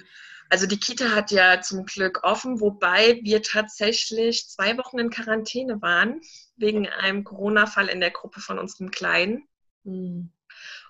Also 0.51 0.67
die 0.67 0.81
Kita 0.81 1.15
hat 1.15 1.31
ja 1.31 1.61
zum 1.61 1.85
Glück 1.87 2.25
offen, 2.25 2.61
wobei 2.61 3.21
wir 3.23 3.41
tatsächlich 3.41 4.49
zwei 4.49 4.77
Wochen 4.79 4.99
in 4.99 5.11
Quarantäne 5.11 5.81
waren, 5.81 6.21
wegen 6.57 6.89
einem 6.89 7.23
Corona-Fall 7.23 7.89
in 7.89 8.01
der 8.01 8.11
Gruppe 8.11 8.41
von 8.41 8.59
unserem 8.59 8.91
Kleinen. 8.91 9.49
Mhm. 9.85 10.33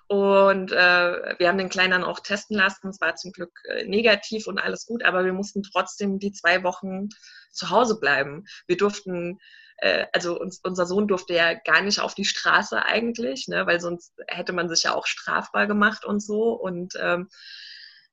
Und 0.07 0.71
äh, 0.73 1.39
wir 1.39 1.47
haben 1.47 1.59
den 1.59 1.69
Kleinen 1.69 1.91
dann 1.91 2.03
auch 2.03 2.19
testen 2.19 2.57
lassen. 2.57 2.89
Es 2.89 2.99
war 2.99 3.15
zum 3.15 3.31
Glück 3.31 3.51
äh, 3.69 3.85
negativ 3.85 4.47
und 4.47 4.57
alles 4.57 4.85
gut, 4.87 5.03
aber 5.03 5.23
wir 5.23 5.31
mussten 5.31 5.63
trotzdem 5.63 6.19
die 6.19 6.33
zwei 6.33 6.63
Wochen 6.63 7.07
zu 7.51 7.69
Hause 7.69 7.99
bleiben. 7.99 8.43
Wir 8.67 8.77
durften, 8.77 9.39
äh, 9.77 10.07
also 10.11 10.37
uns, 10.37 10.59
unser 10.63 10.85
Sohn 10.87 11.07
durfte 11.07 11.35
ja 11.35 11.53
gar 11.53 11.81
nicht 11.81 12.01
auf 12.01 12.15
die 12.15 12.25
Straße 12.25 12.83
eigentlich, 12.83 13.47
ne, 13.47 13.65
weil 13.67 13.79
sonst 13.79 14.13
hätte 14.27 14.53
man 14.53 14.67
sich 14.67 14.83
ja 14.83 14.95
auch 14.95 15.05
strafbar 15.05 15.67
gemacht 15.67 16.03
und 16.03 16.19
so. 16.19 16.51
Und 16.53 16.95
ähm, 16.99 17.29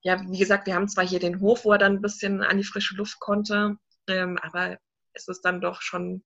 ja, 0.03 0.21
wie 0.29 0.39
gesagt, 0.39 0.67
wir 0.67 0.75
haben 0.75 0.89
zwar 0.89 1.07
hier 1.07 1.21
den 1.21 1.41
Hof, 1.41 1.65
wo 1.65 1.73
er 1.73 1.79
dann 1.79 1.95
ein 1.97 2.03
bisschen 2.03 2.43
an 2.43 2.59
die 2.59 2.65
frische 2.65 2.95
Luft 2.97 3.19
konnte, 3.21 3.77
ähm, 4.09 4.39
aber 4.43 4.79
es 5.13 5.29
ist 5.29 5.43
dann 5.43 5.61
doch 5.61 5.83
schon 5.83 6.25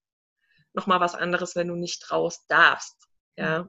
nochmal 0.75 1.01
was 1.01 1.15
anderes, 1.15 1.57
wenn 1.57 1.69
du 1.69 1.77
nicht 1.77 2.11
raus 2.11 2.45
darfst. 2.49 2.97
Ja. 3.37 3.69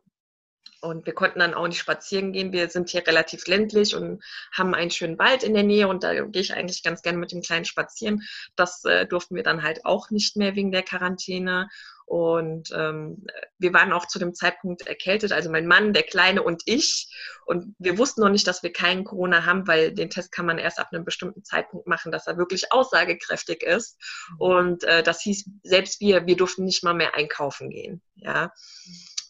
Und 0.81 1.05
wir 1.05 1.13
konnten 1.13 1.39
dann 1.39 1.53
auch 1.53 1.67
nicht 1.67 1.79
spazieren 1.79 2.33
gehen. 2.33 2.51
Wir 2.51 2.69
sind 2.69 2.89
hier 2.89 3.07
relativ 3.07 3.47
ländlich 3.47 3.95
und 3.95 4.21
haben 4.51 4.75
einen 4.75 4.91
schönen 4.91 5.17
Wald 5.17 5.43
in 5.43 5.53
der 5.53 5.63
Nähe 5.63 5.87
und 5.87 6.03
da 6.03 6.13
gehe 6.13 6.41
ich 6.41 6.53
eigentlich 6.53 6.83
ganz 6.83 7.01
gerne 7.01 7.17
mit 7.17 7.31
dem 7.31 7.41
Kleinen 7.41 7.63
spazieren. 7.63 8.21
Das 8.57 8.83
äh, 8.83 9.07
durften 9.07 9.35
wir 9.35 9.43
dann 9.43 9.63
halt 9.63 9.85
auch 9.85 10.09
nicht 10.09 10.35
mehr 10.35 10.55
wegen 10.55 10.73
der 10.73 10.83
Quarantäne. 10.83 11.69
Und 12.05 12.69
ähm, 12.75 13.25
wir 13.57 13.73
waren 13.73 13.93
auch 13.93 14.07
zu 14.07 14.19
dem 14.19 14.33
Zeitpunkt 14.33 14.85
erkältet, 14.85 15.31
also 15.31 15.49
mein 15.49 15.67
Mann, 15.67 15.93
der 15.93 16.03
Kleine 16.03 16.43
und 16.43 16.63
ich. 16.65 17.07
Und 17.45 17.75
wir 17.79 17.97
wussten 17.97 18.21
noch 18.21 18.29
nicht, 18.29 18.45
dass 18.45 18.61
wir 18.61 18.73
keinen 18.73 19.05
Corona 19.05 19.45
haben, 19.45 19.67
weil 19.67 19.93
den 19.93 20.09
Test 20.09 20.33
kann 20.33 20.45
man 20.45 20.57
erst 20.57 20.79
ab 20.79 20.89
einem 20.91 21.05
bestimmten 21.05 21.45
Zeitpunkt 21.45 21.87
machen, 21.87 22.11
dass 22.11 22.27
er 22.27 22.37
wirklich 22.37 22.73
aussagekräftig 22.73 23.63
ist. 23.63 23.97
Mhm. 24.31 24.41
Und 24.41 24.83
äh, 24.83 25.01
das 25.01 25.21
hieß, 25.21 25.49
selbst 25.63 26.01
wir, 26.01 26.27
wir 26.27 26.35
durften 26.35 26.65
nicht 26.65 26.83
mal 26.83 26.93
mehr 26.93 27.15
einkaufen 27.15 27.69
gehen. 27.69 28.01
Ja. 28.15 28.51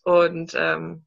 Und 0.03 0.53
ähm, 0.55 1.05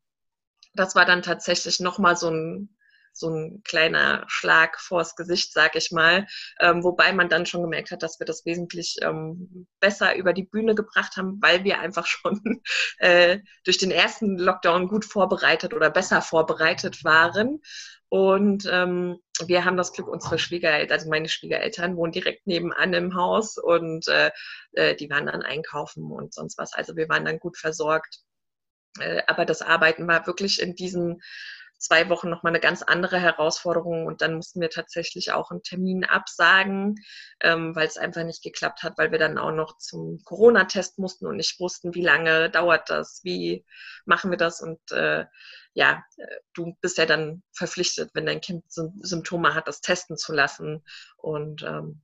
das 0.77 0.95
war 0.95 1.05
dann 1.05 1.23
tatsächlich 1.23 1.81
nochmal 1.81 2.17
so 2.17 2.31
ein, 2.31 2.77
so 3.13 3.31
ein 3.31 3.63
kleiner 3.65 4.25
Schlag 4.29 4.79
vors 4.79 5.17
Gesicht, 5.17 5.53
sag 5.53 5.75
ich 5.75 5.91
mal. 5.91 6.27
Ähm, 6.61 6.85
wobei 6.85 7.13
man 7.13 7.29
dann 7.29 7.47
schon 7.47 7.63
gemerkt 7.63 7.91
hat, 7.91 8.03
dass 8.03 8.21
wir 8.21 8.27
das 8.27 8.45
wesentlich 8.45 8.97
ähm, 9.03 9.67
besser 9.81 10.17
über 10.17 10.33
die 10.33 10.45
Bühne 10.45 10.75
gebracht 10.75 11.17
haben, 11.17 11.39
weil 11.41 11.65
wir 11.65 11.81
einfach 11.81 12.07
schon 12.07 12.61
äh, 12.99 13.39
durch 13.65 13.79
den 13.79 13.91
ersten 13.91 14.39
Lockdown 14.39 14.89
gut 14.89 15.05
vorbereitet 15.05 15.75
oder 15.75 15.91
besser 15.91 16.23
vorbereitet 16.23 17.05
waren. 17.05 17.61
Und 18.09 18.69
ähm, 18.71 19.19
wir 19.47 19.65
haben 19.65 19.77
das 19.77 19.93
Glück, 19.93 20.07
unsere 20.07 20.39
Schwiegereltern, 20.39 20.97
also 20.97 21.11
meine 21.11 21.29
Schwiegereltern 21.29 21.97
wohnen 21.97 22.13
direkt 22.13 22.47
nebenan 22.47 22.93
im 22.93 23.15
Haus 23.17 23.59
und 23.59 24.07
äh, 24.09 24.31
äh, 24.73 24.95
die 24.95 25.11
waren 25.11 25.27
dann 25.27 25.43
einkaufen 25.43 26.13
und 26.13 26.33
sonst 26.33 26.57
was. 26.57 26.73
Also 26.73 26.97
wir 26.97 27.09
waren 27.09 27.25
dann 27.25 27.41
gut 27.41 27.57
versorgt. 27.57 28.21
Äh, 29.01 29.23
aber 29.27 29.45
das 29.45 29.63
Arbeiten 29.63 30.07
war 30.09 30.27
wirklich 30.27 30.61
in 30.61 30.75
diesen 30.75 31.21
zwei 31.79 32.09
Wochen 32.09 32.31
nochmal 32.31 32.53
eine 32.53 32.61
ganz 32.61 32.83
andere 32.83 33.19
Herausforderung 33.19 34.07
und 34.07 34.23
dann 34.23 34.35
mussten 34.35 34.61
wir 34.61 34.71
tatsächlich 34.71 35.33
auch 35.33 35.51
einen 35.51 35.63
Termin 35.63 36.05
absagen, 36.05 36.97
ähm, 37.41 37.75
weil 37.77 37.87
es 37.87 37.99
einfach 37.99 38.25
nicht 38.25 38.43
geklappt 38.43 38.83
hat, 38.83 38.97
weil 38.99 39.13
wir 39.13 39.19
dann 39.19 39.39
auch 39.39 39.53
noch 39.53 39.77
zum 39.79 40.21
Corona-Test 40.25 40.99
mussten 40.99 41.27
und 41.27 41.37
nicht 41.37 41.61
wussten, 41.61 41.95
wie 41.95 42.03
lange 42.03 42.51
dauert 42.51 42.89
das, 42.89 43.21
wie 43.25 43.65
machen 44.05 44.31
wir 44.31 44.39
das 44.39 44.61
und 44.61 44.81
äh, 44.93 45.27
ja, 45.75 46.03
du 46.55 46.75
bist 46.81 46.97
ja 46.97 47.05
dann 47.05 47.43
verpflichtet, 47.53 48.11
wenn 48.15 48.25
dein 48.25 48.41
Kind 48.41 48.65
Symptome 48.69 49.55
hat, 49.55 49.69
das 49.69 49.83
testen 49.83 50.17
zu 50.17 50.33
lassen 50.33 50.83
und 51.19 51.63
ähm, 51.63 52.01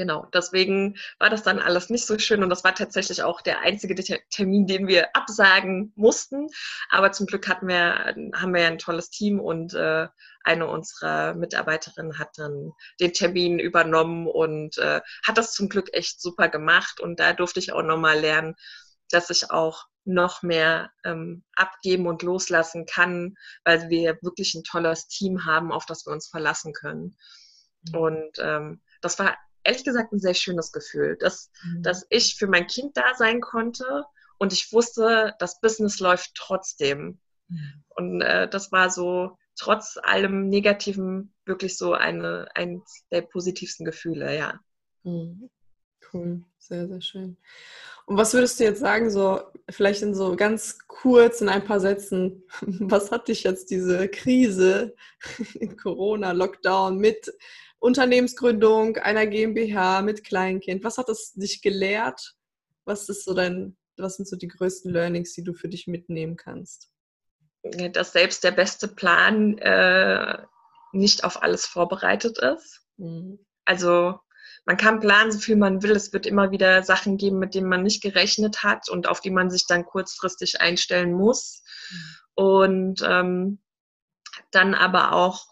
genau, 0.00 0.26
deswegen 0.32 0.96
war 1.18 1.28
das 1.28 1.42
dann 1.42 1.58
alles 1.58 1.90
nicht 1.90 2.06
so 2.06 2.18
schön 2.18 2.42
und 2.42 2.48
das 2.48 2.64
war 2.64 2.74
tatsächlich 2.74 3.22
auch 3.22 3.42
der 3.42 3.60
einzige 3.60 3.94
Termin, 4.30 4.66
den 4.66 4.88
wir 4.88 5.14
absagen 5.14 5.92
mussten. 5.94 6.46
Aber 6.88 7.12
zum 7.12 7.26
Glück 7.26 7.46
hatten 7.48 7.68
wir, 7.68 8.14
haben 8.34 8.54
wir 8.54 8.62
ja 8.62 8.68
ein 8.68 8.78
tolles 8.78 9.10
Team 9.10 9.40
und 9.40 9.74
äh, 9.74 10.08
eine 10.42 10.68
unserer 10.68 11.34
Mitarbeiterinnen 11.34 12.18
hat 12.18 12.30
dann 12.38 12.72
den 12.98 13.12
Termin 13.12 13.58
übernommen 13.58 14.26
und 14.26 14.78
äh, 14.78 15.02
hat 15.22 15.36
das 15.36 15.52
zum 15.52 15.68
Glück 15.68 15.92
echt 15.92 16.22
super 16.22 16.48
gemacht 16.48 16.98
und 16.98 17.20
da 17.20 17.34
durfte 17.34 17.60
ich 17.60 17.74
auch 17.74 17.82
nochmal 17.82 18.18
lernen, 18.18 18.54
dass 19.10 19.28
ich 19.28 19.50
auch 19.50 19.84
noch 20.06 20.40
mehr 20.40 20.92
ähm, 21.04 21.44
abgeben 21.56 22.06
und 22.06 22.22
loslassen 22.22 22.86
kann, 22.86 23.34
weil 23.64 23.90
wir 23.90 24.16
wirklich 24.22 24.54
ein 24.54 24.64
tolles 24.64 25.08
Team 25.08 25.44
haben, 25.44 25.70
auf 25.70 25.84
das 25.84 26.06
wir 26.06 26.14
uns 26.14 26.26
verlassen 26.26 26.72
können. 26.72 27.18
Mhm. 27.82 27.94
Und 27.98 28.38
ähm, 28.38 28.80
das 29.02 29.18
war 29.18 29.36
ehrlich 29.64 29.84
gesagt 29.84 30.12
ein 30.12 30.20
sehr 30.20 30.34
schönes 30.34 30.72
Gefühl, 30.72 31.16
dass, 31.18 31.50
mhm. 31.64 31.82
dass 31.82 32.06
ich 32.10 32.36
für 32.36 32.46
mein 32.46 32.66
Kind 32.66 32.96
da 32.96 33.14
sein 33.16 33.40
konnte 33.40 34.04
und 34.38 34.52
ich 34.52 34.72
wusste, 34.72 35.34
das 35.38 35.60
Business 35.60 36.00
läuft 36.00 36.34
trotzdem. 36.34 37.20
Mhm. 37.48 37.84
Und 37.90 38.20
äh, 38.22 38.48
das 38.48 38.72
war 38.72 38.90
so 38.90 39.36
trotz 39.56 39.98
allem 40.02 40.48
Negativen 40.48 41.34
wirklich 41.44 41.76
so 41.76 41.92
eine, 41.92 42.48
eines 42.54 43.04
der 43.10 43.22
positivsten 43.22 43.84
Gefühle, 43.84 44.36
ja. 44.36 44.58
Mhm. 45.02 45.50
Cool, 46.12 46.42
sehr, 46.58 46.88
sehr 46.88 47.00
schön. 47.02 47.36
Und 48.06 48.16
was 48.16 48.34
würdest 48.34 48.58
du 48.58 48.64
jetzt 48.64 48.80
sagen, 48.80 49.10
so 49.10 49.42
vielleicht 49.68 50.02
in 50.02 50.14
so 50.14 50.34
ganz 50.34 50.78
kurz 50.88 51.40
in 51.40 51.48
ein 51.48 51.64
paar 51.64 51.78
Sätzen, 51.78 52.42
was 52.62 53.10
hat 53.10 53.28
dich 53.28 53.44
jetzt 53.44 53.70
diese 53.70 54.08
Krise 54.08 54.94
in 55.54 55.76
Corona, 55.76 56.32
Lockdown 56.32 56.98
mit 56.98 57.32
Unternehmensgründung 57.80 58.98
einer 58.98 59.26
GmbH 59.26 60.02
mit 60.02 60.22
Kleinkind. 60.22 60.84
Was 60.84 60.98
hat 60.98 61.08
es 61.08 61.32
dich 61.32 61.62
gelehrt? 61.62 62.34
Was 62.84 63.08
ist 63.08 63.24
so 63.24 63.34
dein, 63.34 63.76
was 63.96 64.16
sind 64.16 64.28
so 64.28 64.36
die 64.36 64.48
größten 64.48 64.92
Learnings, 64.92 65.32
die 65.34 65.42
du 65.42 65.54
für 65.54 65.68
dich 65.68 65.86
mitnehmen 65.86 66.36
kannst? 66.36 66.90
Dass 67.92 68.12
selbst 68.12 68.44
der 68.44 68.52
beste 68.52 68.86
Plan 68.86 69.58
äh, 69.58 70.38
nicht 70.92 71.24
auf 71.24 71.42
alles 71.42 71.66
vorbereitet 71.66 72.38
ist. 72.38 72.82
Mhm. 72.98 73.44
Also 73.64 74.18
man 74.66 74.76
kann 74.76 75.00
planen, 75.00 75.32
so 75.32 75.38
viel 75.38 75.56
man 75.56 75.82
will. 75.82 75.92
Es 75.92 76.12
wird 76.12 76.26
immer 76.26 76.50
wieder 76.50 76.82
Sachen 76.82 77.16
geben, 77.16 77.38
mit 77.38 77.54
denen 77.54 77.68
man 77.68 77.82
nicht 77.82 78.02
gerechnet 78.02 78.62
hat 78.62 78.90
und 78.90 79.08
auf 79.08 79.20
die 79.20 79.30
man 79.30 79.50
sich 79.50 79.66
dann 79.66 79.86
kurzfristig 79.86 80.60
einstellen 80.60 81.12
muss. 81.12 81.62
Mhm. 81.90 82.16
Und 82.34 83.02
ähm, 83.06 83.58
dann 84.50 84.74
aber 84.74 85.12
auch 85.12 85.46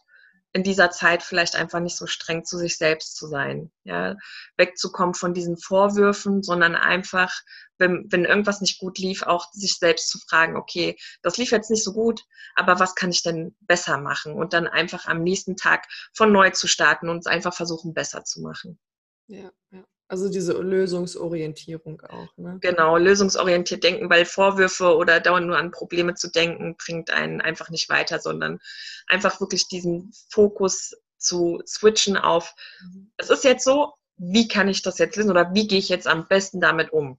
in 0.53 0.63
dieser 0.63 0.91
Zeit 0.91 1.23
vielleicht 1.23 1.57
einfach 1.57 1.81
nicht 1.81 1.97
so 1.97 2.07
streng 2.07 2.45
zu 2.45 2.57
sich 2.57 2.79
selbst 2.79 3.17
zu 3.17 3.27
sein, 3.27 3.71
ja, 3.85 4.17
wegzukommen 4.57 5.15
von 5.15 5.35
diesen 5.35 5.59
Vorwürfen, 5.59 6.43
sondern 6.43 6.75
einfach, 6.75 7.33
wenn, 7.77 8.07
wenn 8.11 8.25
irgendwas 8.25 8.61
nicht 8.61 8.79
gut 8.79 8.99
lief, 8.99 9.23
auch 9.23 9.53
sich 9.53 9.79
selbst 9.79 10.09
zu 10.09 10.19
fragen, 10.19 10.57
okay, 10.57 10.97
das 11.23 11.37
lief 11.37 11.51
jetzt 11.51 11.71
nicht 11.71 11.85
so 11.85 11.93
gut, 11.93 12.25
aber 12.57 12.81
was 12.81 12.95
kann 12.95 13.11
ich 13.11 13.23
denn 13.23 13.57
besser 13.61 13.99
machen? 13.99 14.33
Und 14.35 14.53
dann 14.53 14.67
einfach 14.67 15.07
am 15.07 15.23
nächsten 15.23 15.57
Tag 15.57 15.87
von 16.15 16.33
neu 16.33 16.51
zu 16.51 16.67
starten 16.67 17.09
und 17.09 17.19
es 17.19 17.27
einfach 17.27 17.55
versuchen, 17.55 17.93
besser 17.93 18.25
zu 18.25 18.41
machen. 18.41 18.79
Ja, 19.27 19.51
ja. 19.71 19.85
Also 20.09 20.31
diese 20.31 20.55
Lösungsorientierung 20.55 22.01
auch. 22.01 22.35
Ne? 22.39 22.59
Genau, 22.63 22.97
lösungsorientiert 22.97 23.85
denken, 23.85 24.09
weil 24.09 24.25
Vorwürfe 24.25 24.97
oder 24.97 25.21
dauernd 25.21 25.47
nur 25.47 25.59
an 25.59 25.71
Probleme 25.71 26.15
zu 26.15 26.31
denken, 26.31 26.77
bringt 26.77 27.11
einen 27.11 27.43
einfach 27.43 27.69
nicht 27.69 27.91
weiter, 27.91 28.19
sondern 28.19 28.59
einfach 29.07 29.39
wirklich 29.41 29.69
diesen 29.69 30.11
Fokus 30.31 30.95
zu 31.19 31.61
switchen 31.67 32.17
auf, 32.17 32.55
mhm. 32.81 33.11
es 33.19 33.29
ist 33.29 33.45
jetzt 33.45 33.65
so, 33.65 33.93
wie 34.17 34.49
kann 34.49 34.69
ich 34.69 34.83
das 34.83 34.99
jetzt 34.99 35.17
lösen 35.17 35.31
oder 35.31 35.53
wie 35.55 35.67
gehe 35.67 35.79
ich 35.79 35.89
jetzt 35.89 36.07
am 36.07 36.27
besten 36.27 36.61
damit 36.61 36.93
um? 36.93 37.19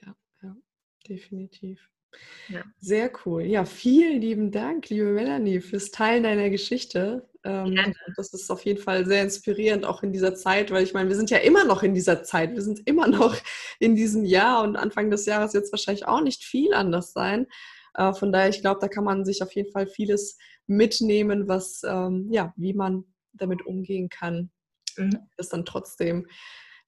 Ja, 0.00 0.14
ja 0.42 0.56
definitiv. 1.08 1.80
Ja. 2.48 2.62
Sehr 2.78 3.10
cool. 3.24 3.42
Ja, 3.42 3.64
vielen 3.64 4.20
lieben 4.20 4.50
Dank, 4.50 4.88
liebe 4.88 5.12
Melanie, 5.12 5.60
fürs 5.60 5.90
Teilen 5.90 6.22
deiner 6.22 6.50
Geschichte. 6.50 7.28
Ähm, 7.48 7.72
ja. 7.72 7.92
Das 8.14 8.34
ist 8.34 8.50
auf 8.50 8.62
jeden 8.66 8.80
Fall 8.80 9.06
sehr 9.06 9.22
inspirierend, 9.22 9.86
auch 9.86 10.02
in 10.02 10.12
dieser 10.12 10.34
Zeit, 10.34 10.70
weil 10.70 10.84
ich 10.84 10.92
meine, 10.92 11.08
wir 11.08 11.16
sind 11.16 11.30
ja 11.30 11.38
immer 11.38 11.64
noch 11.64 11.82
in 11.82 11.94
dieser 11.94 12.22
Zeit, 12.22 12.54
wir 12.54 12.60
sind 12.62 12.86
immer 12.86 13.06
noch 13.08 13.34
in 13.78 13.96
diesem 13.96 14.24
Jahr 14.24 14.62
und 14.62 14.76
Anfang 14.76 15.10
des 15.10 15.24
Jahres 15.24 15.54
es 15.54 15.72
wahrscheinlich 15.72 16.06
auch 16.06 16.20
nicht 16.20 16.44
viel 16.44 16.74
anders 16.74 17.12
sein. 17.14 17.46
Äh, 17.94 18.12
von 18.12 18.32
daher, 18.32 18.50
ich 18.50 18.60
glaube, 18.60 18.80
da 18.82 18.88
kann 18.88 19.04
man 19.04 19.24
sich 19.24 19.42
auf 19.42 19.52
jeden 19.52 19.72
Fall 19.72 19.86
vieles 19.86 20.36
mitnehmen, 20.66 21.48
was, 21.48 21.82
ähm, 21.84 22.28
ja, 22.30 22.52
wie 22.56 22.74
man 22.74 23.04
damit 23.32 23.64
umgehen 23.64 24.10
kann, 24.10 24.50
mhm. 24.96 25.18
das 25.38 25.48
dann 25.48 25.64
trotzdem 25.64 26.26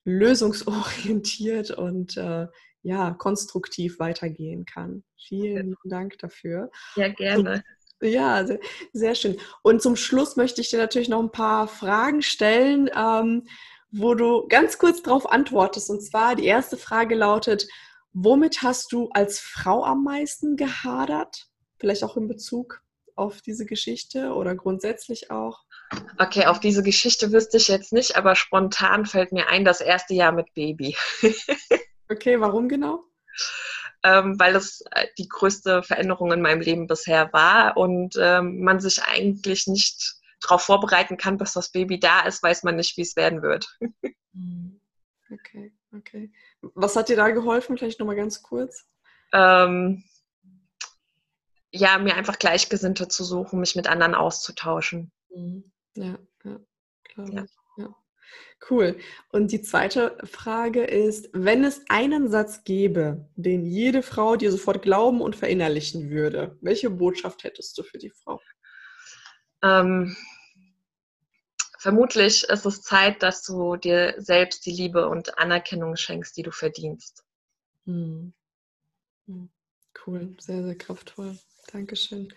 lösungsorientiert 0.04 1.70
und 1.70 2.18
äh, 2.18 2.48
ja, 2.82 3.12
konstruktiv 3.12 3.98
weitergehen 3.98 4.66
kann. 4.66 5.04
Vielen 5.26 5.68
lieben 5.68 5.90
Dank 5.90 6.18
dafür. 6.18 6.70
Ja, 6.96 7.08
gerne. 7.08 7.52
Und, 7.52 7.64
ja, 8.00 8.46
sehr, 8.92 9.14
schön. 9.14 9.38
Und 9.62 9.82
zum 9.82 9.96
Schluss 9.96 10.36
möchte 10.36 10.60
ich 10.60 10.70
dir 10.70 10.78
natürlich 10.78 11.08
noch 11.08 11.20
ein 11.20 11.32
paar 11.32 11.68
Fragen 11.68 12.22
stellen, 12.22 12.90
ähm, 12.96 13.46
wo 13.90 14.14
du 14.14 14.46
ganz 14.48 14.78
kurz 14.78 15.02
darauf 15.02 15.30
antwortest. 15.30 15.90
Und 15.90 16.00
zwar 16.02 16.36
die 16.36 16.46
erste 16.46 16.76
Frage 16.76 17.14
lautet, 17.14 17.66
womit 18.12 18.62
hast 18.62 18.92
du 18.92 19.08
als 19.12 19.40
Frau 19.40 19.84
am 19.84 20.04
meisten 20.04 20.56
gehadert? 20.56 21.46
Vielleicht 21.78 22.04
auch 22.04 22.16
in 22.16 22.28
Bezug 22.28 22.82
auf 23.16 23.42
diese 23.42 23.66
Geschichte 23.66 24.32
oder 24.32 24.54
grundsätzlich 24.54 25.30
auch? 25.30 25.64
Okay, 26.18 26.46
auf 26.46 26.60
diese 26.60 26.82
Geschichte 26.82 27.32
wüsste 27.32 27.56
ich 27.56 27.68
jetzt 27.68 27.92
nicht, 27.92 28.16
aber 28.16 28.36
spontan 28.36 29.06
fällt 29.06 29.32
mir 29.32 29.48
ein, 29.48 29.64
das 29.64 29.80
erste 29.80 30.14
Jahr 30.14 30.32
mit 30.32 30.52
Baby. 30.54 30.96
Okay, 32.12 32.40
warum 32.40 32.68
genau? 32.68 33.04
Ähm, 34.02 34.38
weil 34.38 34.54
das 34.54 34.82
äh, 34.92 35.06
die 35.18 35.28
größte 35.28 35.82
Veränderung 35.82 36.32
in 36.32 36.40
meinem 36.40 36.62
Leben 36.62 36.86
bisher 36.86 37.32
war 37.34 37.76
und 37.76 38.16
ähm, 38.18 38.60
man 38.60 38.80
sich 38.80 39.02
eigentlich 39.02 39.66
nicht 39.66 40.14
darauf 40.40 40.62
vorbereiten 40.62 41.16
kann, 41.18 41.36
bis 41.36 41.52
das 41.52 41.70
Baby 41.70 42.00
da 42.00 42.20
ist, 42.20 42.42
weiß 42.42 42.62
man 42.62 42.76
nicht, 42.76 42.96
wie 42.96 43.02
es 43.02 43.16
werden 43.16 43.42
wird. 43.42 43.66
Hm. 44.32 44.80
Okay, 45.28 45.72
okay. 45.92 46.30
Was 46.60 46.94
hat 46.94 47.08
dir 47.08 47.16
da 47.16 47.30
geholfen? 47.30 47.76
Vielleicht 47.76 47.98
nochmal 47.98 48.14
ganz 48.14 48.42
kurz. 48.44 48.86
Ähm, 49.32 50.04
ja, 51.72 51.98
mir 51.98 52.14
einfach 52.14 52.38
Gleichgesinnte 52.38 53.08
zu 53.08 53.24
suchen, 53.24 53.58
mich 53.58 53.74
mit 53.74 53.88
anderen 53.88 54.14
auszutauschen. 54.14 55.10
Hm. 55.32 55.64
Ja, 55.96 56.16
ja, 56.44 56.60
klar. 57.02 57.28
Ja. 57.32 57.44
Cool. 58.68 58.98
Und 59.30 59.52
die 59.52 59.62
zweite 59.62 60.18
Frage 60.24 60.84
ist, 60.84 61.30
wenn 61.32 61.64
es 61.64 61.82
einen 61.88 62.30
Satz 62.30 62.62
gäbe, 62.64 63.28
den 63.36 63.64
jede 63.64 64.02
Frau 64.02 64.36
dir 64.36 64.50
sofort 64.50 64.82
glauben 64.82 65.22
und 65.22 65.34
verinnerlichen 65.34 66.10
würde, 66.10 66.58
welche 66.60 66.90
Botschaft 66.90 67.44
hättest 67.44 67.78
du 67.78 67.82
für 67.82 67.98
die 67.98 68.10
Frau? 68.10 68.40
Ähm, 69.62 70.16
vermutlich 71.78 72.44
ist 72.44 72.66
es 72.66 72.82
Zeit, 72.82 73.22
dass 73.22 73.42
du 73.42 73.76
dir 73.76 74.14
selbst 74.18 74.66
die 74.66 74.72
Liebe 74.72 75.08
und 75.08 75.38
Anerkennung 75.38 75.96
schenkst, 75.96 76.36
die 76.36 76.42
du 76.42 76.50
verdienst. 76.50 77.24
Hm. 77.86 78.34
hm. 79.26 79.50
Cool, 80.06 80.36
sehr, 80.38 80.62
sehr 80.62 80.76
kraftvoll. 80.76 81.36
Dankeschön. 81.72 82.32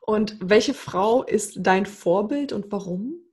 Und 0.00 0.36
welche 0.40 0.74
Frau 0.74 1.22
ist 1.22 1.58
dein 1.60 1.86
Vorbild 1.86 2.52
und 2.52 2.72
warum? 2.72 3.27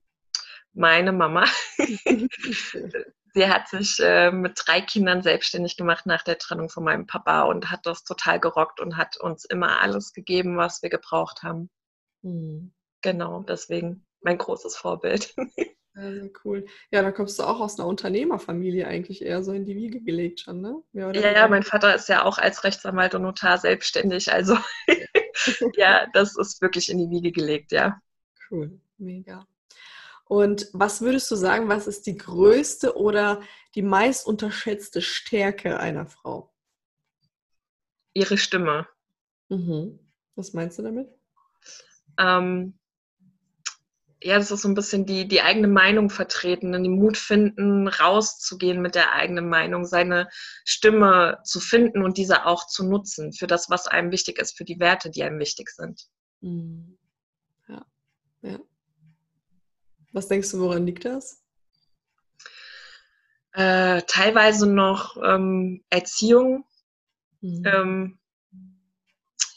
Meine 0.76 1.12
Mama. 1.12 1.46
Sie 3.36 3.50
hat 3.50 3.68
sich 3.68 4.00
äh, 4.00 4.32
mit 4.32 4.62
drei 4.66 4.80
Kindern 4.80 5.22
selbstständig 5.22 5.76
gemacht 5.76 6.06
nach 6.06 6.24
der 6.24 6.38
Trennung 6.38 6.70
von 6.70 6.86
meinem 6.86 7.06
Papa 7.06 7.42
und 7.44 7.70
hat 7.70 7.86
das 7.86 8.06
total 8.06 8.40
gerockt 8.40 8.80
und 8.80 8.96
hat 8.96 9.18
uns 9.18 9.44
immer 9.44 9.82
alles 9.82 10.14
gegeben, 10.14 10.56
was 10.56 10.82
wir 10.82 10.90
gebraucht 10.90 11.44
haben. 11.44 11.70
Mhm. 12.22 12.72
Genau, 13.02 13.44
deswegen 13.44 14.06
mein 14.22 14.38
großes 14.38 14.78
Vorbild. 14.78 15.36
Sehr, 15.94 16.30
cool. 16.44 16.66
Ja, 16.92 17.02
da 17.02 17.12
kommst 17.12 17.38
du 17.38 17.44
auch 17.44 17.60
aus 17.60 17.78
einer 17.78 17.88
Unternehmerfamilie 17.88 18.88
eigentlich 18.88 19.22
eher 19.22 19.44
so 19.44 19.52
in 19.52 19.66
die 19.66 19.76
Wiege 19.76 20.02
gelegt 20.02 20.42
schon, 20.42 20.62
ne? 20.62 20.82
Ja, 20.94 21.12
ja, 21.12 21.48
mein 21.48 21.64
Vater 21.64 21.94
ist 21.96 22.10
ja 22.10 22.24
auch 22.24 22.38
als 22.38 22.64
Rechtsanwalt 22.64 23.16
und 23.16 23.22
Notar 23.22 23.58
selbstständig. 23.58 24.32
Also 24.32 24.58
ja, 25.76 26.08
das 26.14 26.38
ist 26.38 26.62
wirklich 26.62 26.90
in 26.90 26.98
die 26.98 27.10
Wiege 27.10 27.32
gelegt, 27.32 27.74
ja. 27.74 28.00
Cool, 28.50 28.80
mega. 28.98 29.46
Und 30.28 30.70
was 30.74 31.02
würdest 31.02 31.30
du 31.30 31.36
sagen, 31.36 31.70
was 31.70 31.88
ist 31.88 32.08
die 32.08 32.18
größte 32.18 32.98
oder 32.98 33.42
die 33.76 33.84
meist 33.84 34.26
unterschätzte 34.26 35.02
Stärke 35.02 35.80
einer 35.80 36.08
Frau? 36.08 36.52
Ihre 38.14 38.38
Stimme. 38.38 38.88
Mhm. 39.50 40.00
Was 40.36 40.54
meinst 40.54 40.80
du 40.80 40.84
damit? 40.84 41.10
Ähm, 42.18 42.80
ja, 44.26 44.40
das 44.40 44.50
ist 44.50 44.64
so 44.64 44.68
ein 44.68 44.74
bisschen 44.74 45.06
die, 45.06 45.28
die 45.28 45.42
eigene 45.42 45.68
Meinung 45.68 46.10
vertreten, 46.10 46.72
den 46.72 46.96
Mut 46.96 47.18
finden, 47.18 47.88
rauszugehen 47.88 48.82
mit 48.82 48.96
der 48.96 49.14
eigenen 49.14 49.50
Meinung, 49.50 49.86
seine 49.86 50.30
Stimme 50.64 51.38
zu 51.44 51.60
finden 51.60 52.02
und 52.02 52.18
diese 52.18 52.46
auch 52.48 52.66
zu 52.66 52.84
nutzen 52.84 53.34
für 53.34 53.46
das, 53.46 53.70
was 53.70 53.86
einem 53.86 54.12
wichtig 54.12 54.40
ist, 54.40 54.58
für 54.58 54.66
die 54.66 54.80
Werte, 54.80 55.12
die 55.12 55.22
einem 55.22 55.40
wichtig 55.40 55.70
sind. 55.70 56.08
Mhm. 56.42 56.98
Ja, 57.68 57.86
ja. 58.42 58.60
Was 60.16 60.30
denkst 60.30 60.50
du, 60.52 60.62
woran 60.62 60.86
liegt 60.86 61.04
das? 61.04 61.44
Äh, 63.52 64.02
teilweise 64.08 64.66
noch 64.66 65.18
ähm, 65.22 65.84
Erziehung. 65.90 66.64
Mhm. 67.42 67.64
Ähm, 67.66 68.20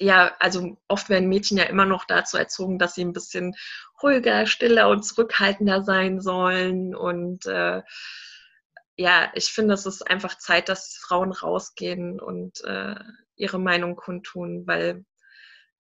ja, 0.01 0.35
also 0.41 0.77
oft 0.89 1.11
werden 1.11 1.29
Mädchen 1.29 1.59
ja 1.59 1.65
immer 1.65 1.87
noch 1.87 2.07
dazu 2.07 2.37
erzogen, 2.37 2.81
dass 2.81 2.97
sie 2.97 3.05
ein 3.05 3.13
bisschen 3.13 3.55
ruhiger, 4.03 4.47
stiller 4.47 4.89
und 4.89 5.05
zurückhaltender 5.05 5.85
sein 5.85 6.21
sollen. 6.21 6.93
Und 6.97 7.47
äh, 7.47 7.83
ja, 8.97 9.31
ich 9.35 9.53
finde, 9.53 9.75
es 9.75 9.87
ist 9.87 10.11
einfach 10.11 10.39
Zeit, 10.39 10.69
dass 10.69 10.97
Frauen 10.97 11.31
rausgehen 11.31 12.19
und 12.19 12.65
äh, 12.65 12.97
ihre 13.37 13.61
Meinung 13.61 13.95
kundtun, 13.95 14.67
weil 14.67 15.05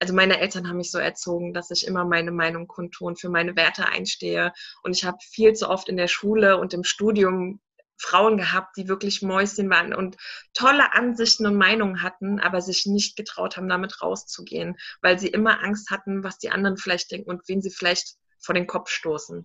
also 0.00 0.14
meine 0.14 0.40
Eltern 0.40 0.68
haben 0.68 0.76
mich 0.76 0.90
so 0.90 0.98
erzogen, 0.98 1.52
dass 1.52 1.70
ich 1.70 1.86
immer 1.86 2.04
meine 2.04 2.30
Meinung 2.30 2.66
kundtun, 2.68 3.16
für 3.16 3.28
meine 3.28 3.56
Werte 3.56 3.86
einstehe. 3.86 4.52
Und 4.82 4.96
ich 4.96 5.04
habe 5.04 5.18
viel 5.20 5.54
zu 5.54 5.68
oft 5.68 5.88
in 5.88 5.96
der 5.96 6.08
Schule 6.08 6.58
und 6.58 6.72
im 6.72 6.84
Studium 6.84 7.60
Frauen 8.00 8.36
gehabt, 8.36 8.76
die 8.76 8.88
wirklich 8.88 9.22
Mäuschen 9.22 9.68
waren 9.70 9.92
und 9.92 10.16
tolle 10.54 10.94
Ansichten 10.94 11.46
und 11.46 11.56
Meinungen 11.56 12.02
hatten, 12.02 12.38
aber 12.38 12.60
sich 12.60 12.86
nicht 12.86 13.16
getraut 13.16 13.56
haben, 13.56 13.68
damit 13.68 14.00
rauszugehen, 14.00 14.76
weil 15.02 15.18
sie 15.18 15.28
immer 15.28 15.64
Angst 15.64 15.90
hatten, 15.90 16.22
was 16.22 16.38
die 16.38 16.50
anderen 16.50 16.76
vielleicht 16.76 17.10
denken 17.10 17.28
und 17.28 17.48
wen 17.48 17.60
sie 17.60 17.70
vielleicht 17.70 18.14
vor 18.38 18.54
den 18.54 18.68
Kopf 18.68 18.90
stoßen. 18.90 19.44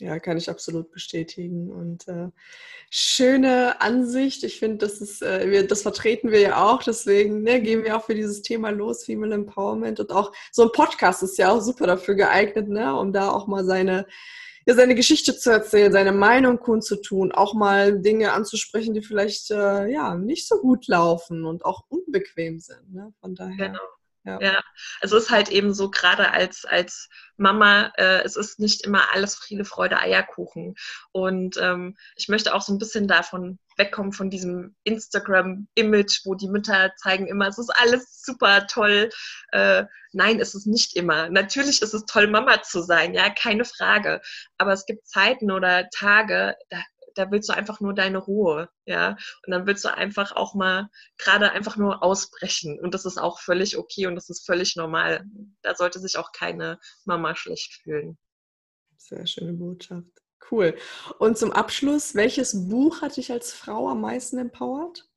Ja, 0.00 0.18
kann 0.18 0.36
ich 0.36 0.50
absolut 0.50 0.90
bestätigen. 0.90 1.70
Und 1.70 2.08
äh, 2.08 2.28
schöne 2.90 3.80
Ansicht. 3.80 4.42
Ich 4.42 4.58
finde, 4.58 4.78
das 4.78 5.00
ist, 5.00 5.22
äh, 5.22 5.50
wir, 5.50 5.66
das 5.66 5.82
vertreten 5.82 6.30
wir 6.30 6.40
ja 6.40 6.64
auch. 6.64 6.82
Deswegen 6.82 7.42
ne, 7.42 7.60
gehen 7.62 7.84
wir 7.84 7.96
auch 7.96 8.04
für 8.04 8.14
dieses 8.14 8.42
Thema 8.42 8.70
los, 8.70 9.04
Female 9.04 9.34
Empowerment. 9.34 10.00
Und 10.00 10.10
auch 10.10 10.32
so 10.50 10.64
ein 10.64 10.72
Podcast 10.72 11.22
ist 11.22 11.38
ja 11.38 11.50
auch 11.52 11.60
super 11.60 11.86
dafür 11.86 12.16
geeignet, 12.16 12.68
ne, 12.68 12.98
um 12.98 13.12
da 13.12 13.30
auch 13.30 13.46
mal 13.46 13.64
seine 13.64 14.06
ja, 14.66 14.74
seine 14.74 14.94
Geschichte 14.94 15.36
zu 15.36 15.50
erzählen, 15.50 15.92
seine 15.92 16.12
Meinung 16.12 16.58
kundzutun, 16.58 17.32
auch 17.32 17.54
mal 17.54 18.00
Dinge 18.00 18.32
anzusprechen, 18.32 18.94
die 18.94 19.02
vielleicht 19.02 19.50
äh, 19.50 19.88
ja 19.88 20.14
nicht 20.14 20.48
so 20.48 20.58
gut 20.58 20.86
laufen 20.88 21.44
und 21.44 21.64
auch 21.64 21.84
unbequem 21.88 22.60
sind. 22.60 22.92
Ne? 22.92 23.12
Von 23.20 23.34
daher. 23.34 23.68
Genau. 23.68 23.80
Ja. 24.24 24.38
ja, 24.40 24.64
also 25.00 25.18
es 25.18 25.24
ist 25.24 25.30
halt 25.30 25.50
eben 25.50 25.74
so, 25.74 25.90
gerade 25.90 26.30
als, 26.30 26.64
als 26.64 27.10
Mama, 27.36 27.92
äh, 27.96 28.22
es 28.22 28.36
ist 28.36 28.58
nicht 28.58 28.86
immer 28.86 29.12
alles 29.12 29.34
Friede, 29.34 29.66
Freude, 29.66 29.98
Eierkuchen. 29.98 30.76
Und 31.12 31.58
ähm, 31.58 31.96
ich 32.16 32.28
möchte 32.28 32.54
auch 32.54 32.62
so 32.62 32.72
ein 32.72 32.78
bisschen 32.78 33.06
davon 33.06 33.58
wegkommen, 33.76 34.12
von 34.12 34.30
diesem 34.30 34.76
Instagram-Image, 34.84 36.22
wo 36.24 36.34
die 36.34 36.48
Mütter 36.48 36.92
zeigen 36.96 37.26
immer, 37.26 37.48
es 37.48 37.58
ist 37.58 37.70
alles 37.76 38.22
super 38.22 38.66
toll. 38.66 39.10
Äh, 39.52 39.84
nein, 40.12 40.40
es 40.40 40.54
ist 40.54 40.66
nicht 40.66 40.96
immer. 40.96 41.28
Natürlich 41.28 41.82
ist 41.82 41.92
es 41.92 42.06
toll, 42.06 42.28
Mama 42.28 42.62
zu 42.62 42.82
sein, 42.82 43.12
ja, 43.14 43.28
keine 43.30 43.64
Frage. 43.64 44.22
Aber 44.56 44.72
es 44.72 44.86
gibt 44.86 45.06
Zeiten 45.06 45.50
oder 45.50 45.88
Tage, 45.90 46.56
da 46.70 46.78
da 47.14 47.30
willst 47.30 47.48
du 47.48 47.54
einfach 47.54 47.80
nur 47.80 47.94
deine 47.94 48.18
Ruhe, 48.18 48.68
ja. 48.84 49.16
Und 49.46 49.50
dann 49.50 49.66
willst 49.66 49.84
du 49.84 49.94
einfach 49.94 50.32
auch 50.32 50.54
mal 50.54 50.88
gerade 51.18 51.52
einfach 51.52 51.76
nur 51.76 52.02
ausbrechen. 52.02 52.78
Und 52.80 52.94
das 52.94 53.04
ist 53.04 53.18
auch 53.18 53.40
völlig 53.40 53.76
okay 53.76 54.06
und 54.06 54.14
das 54.14 54.30
ist 54.30 54.46
völlig 54.46 54.76
normal. 54.76 55.24
Da 55.62 55.74
sollte 55.74 55.98
sich 55.98 56.16
auch 56.16 56.32
keine 56.32 56.78
Mama 57.04 57.34
schlecht 57.34 57.74
fühlen. 57.82 58.18
Sehr 58.96 59.26
schöne 59.26 59.52
Botschaft. 59.52 60.08
Cool. 60.50 60.76
Und 61.18 61.38
zum 61.38 61.52
Abschluss, 61.52 62.14
welches 62.14 62.68
Buch 62.68 63.02
hat 63.02 63.16
dich 63.16 63.32
als 63.32 63.52
Frau 63.52 63.88
am 63.88 64.00
meisten 64.00 64.38
empowert? 64.38 65.08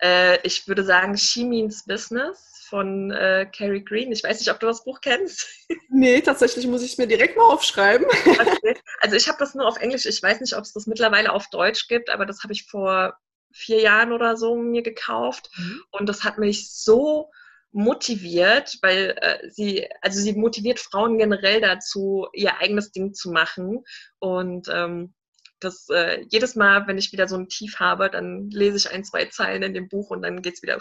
Äh, 0.00 0.38
ich 0.46 0.66
würde 0.68 0.84
sagen, 0.84 1.16
She 1.16 1.44
Means 1.44 1.84
Business 1.84 2.59
von 2.70 3.10
äh, 3.10 3.50
Carrie 3.54 3.84
Green. 3.84 4.12
Ich 4.12 4.22
weiß 4.22 4.38
nicht, 4.38 4.50
ob 4.50 4.60
du 4.60 4.66
das 4.66 4.84
Buch 4.84 5.00
kennst. 5.00 5.46
Nee, 5.92 6.20
tatsächlich 6.22 6.66
muss 6.66 6.82
ich 6.82 6.92
es 6.92 6.98
mir 6.98 7.08
direkt 7.08 7.36
mal 7.36 7.52
aufschreiben. 7.52 8.06
Okay. 8.06 8.76
Also 9.00 9.16
ich 9.16 9.28
habe 9.28 9.38
das 9.38 9.54
nur 9.54 9.66
auf 9.66 9.78
Englisch. 9.78 10.06
Ich 10.06 10.22
weiß 10.22 10.40
nicht, 10.40 10.56
ob 10.56 10.62
es 10.62 10.72
das 10.72 10.86
mittlerweile 10.86 11.32
auf 11.32 11.50
Deutsch 11.50 11.88
gibt, 11.88 12.10
aber 12.10 12.26
das 12.26 12.42
habe 12.42 12.52
ich 12.52 12.66
vor 12.66 13.18
vier 13.52 13.80
Jahren 13.80 14.12
oder 14.12 14.36
so 14.36 14.56
mir 14.56 14.82
gekauft. 14.82 15.50
Mhm. 15.56 15.82
Und 15.90 16.08
das 16.08 16.22
hat 16.22 16.38
mich 16.38 16.72
so 16.72 17.30
motiviert, 17.72 18.78
weil 18.82 19.16
äh, 19.20 19.50
sie, 19.50 19.88
also 20.00 20.20
sie 20.20 20.32
motiviert 20.34 20.78
Frauen 20.78 21.18
generell 21.18 21.60
dazu, 21.60 22.28
ihr 22.32 22.58
eigenes 22.58 22.92
Ding 22.92 23.12
zu 23.12 23.30
machen. 23.30 23.84
Und 24.20 24.68
ähm, 24.70 25.12
das 25.58 25.88
äh, 25.90 26.24
jedes 26.28 26.54
Mal, 26.54 26.86
wenn 26.86 26.98
ich 26.98 27.12
wieder 27.12 27.28
so 27.28 27.36
ein 27.36 27.48
Tief 27.48 27.78
habe, 27.78 28.10
dann 28.10 28.48
lese 28.50 28.76
ich 28.76 28.90
ein, 28.90 29.04
zwei 29.04 29.26
Zeilen 29.26 29.62
in 29.62 29.74
dem 29.74 29.88
Buch 29.88 30.10
und 30.10 30.22
dann 30.22 30.40
geht 30.40 30.54
es 30.54 30.62
wieder 30.62 30.76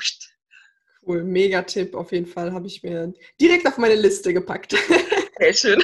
Cool, 1.09 1.23
mega 1.23 1.63
Tipp 1.63 1.95
auf 1.95 2.11
jeden 2.11 2.27
Fall. 2.27 2.53
Habe 2.53 2.67
ich 2.67 2.83
mir 2.83 3.11
direkt 3.41 3.65
auf 3.65 3.79
meine 3.79 3.95
Liste 3.95 4.31
gepackt. 4.31 4.75
Sehr 5.39 5.53
schön. 5.53 5.81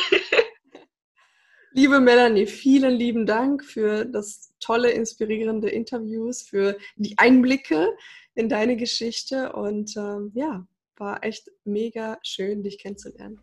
Liebe 1.71 1.99
Melanie, 1.99 2.45
vielen 2.45 2.93
lieben 2.93 3.25
Dank 3.25 3.65
für 3.65 4.05
das 4.05 4.53
tolle, 4.59 4.91
inspirierende 4.91 5.67
Interviews, 5.67 6.43
für 6.43 6.77
die 6.95 7.17
Einblicke 7.17 7.97
in 8.35 8.49
deine 8.49 8.77
Geschichte 8.77 9.51
und 9.53 9.97
ähm, 9.97 10.31
ja, 10.35 10.67
war 10.95 11.23
echt 11.23 11.49
mega 11.63 12.19
schön, 12.21 12.61
dich 12.61 12.77
kennenzulernen. 12.77 13.41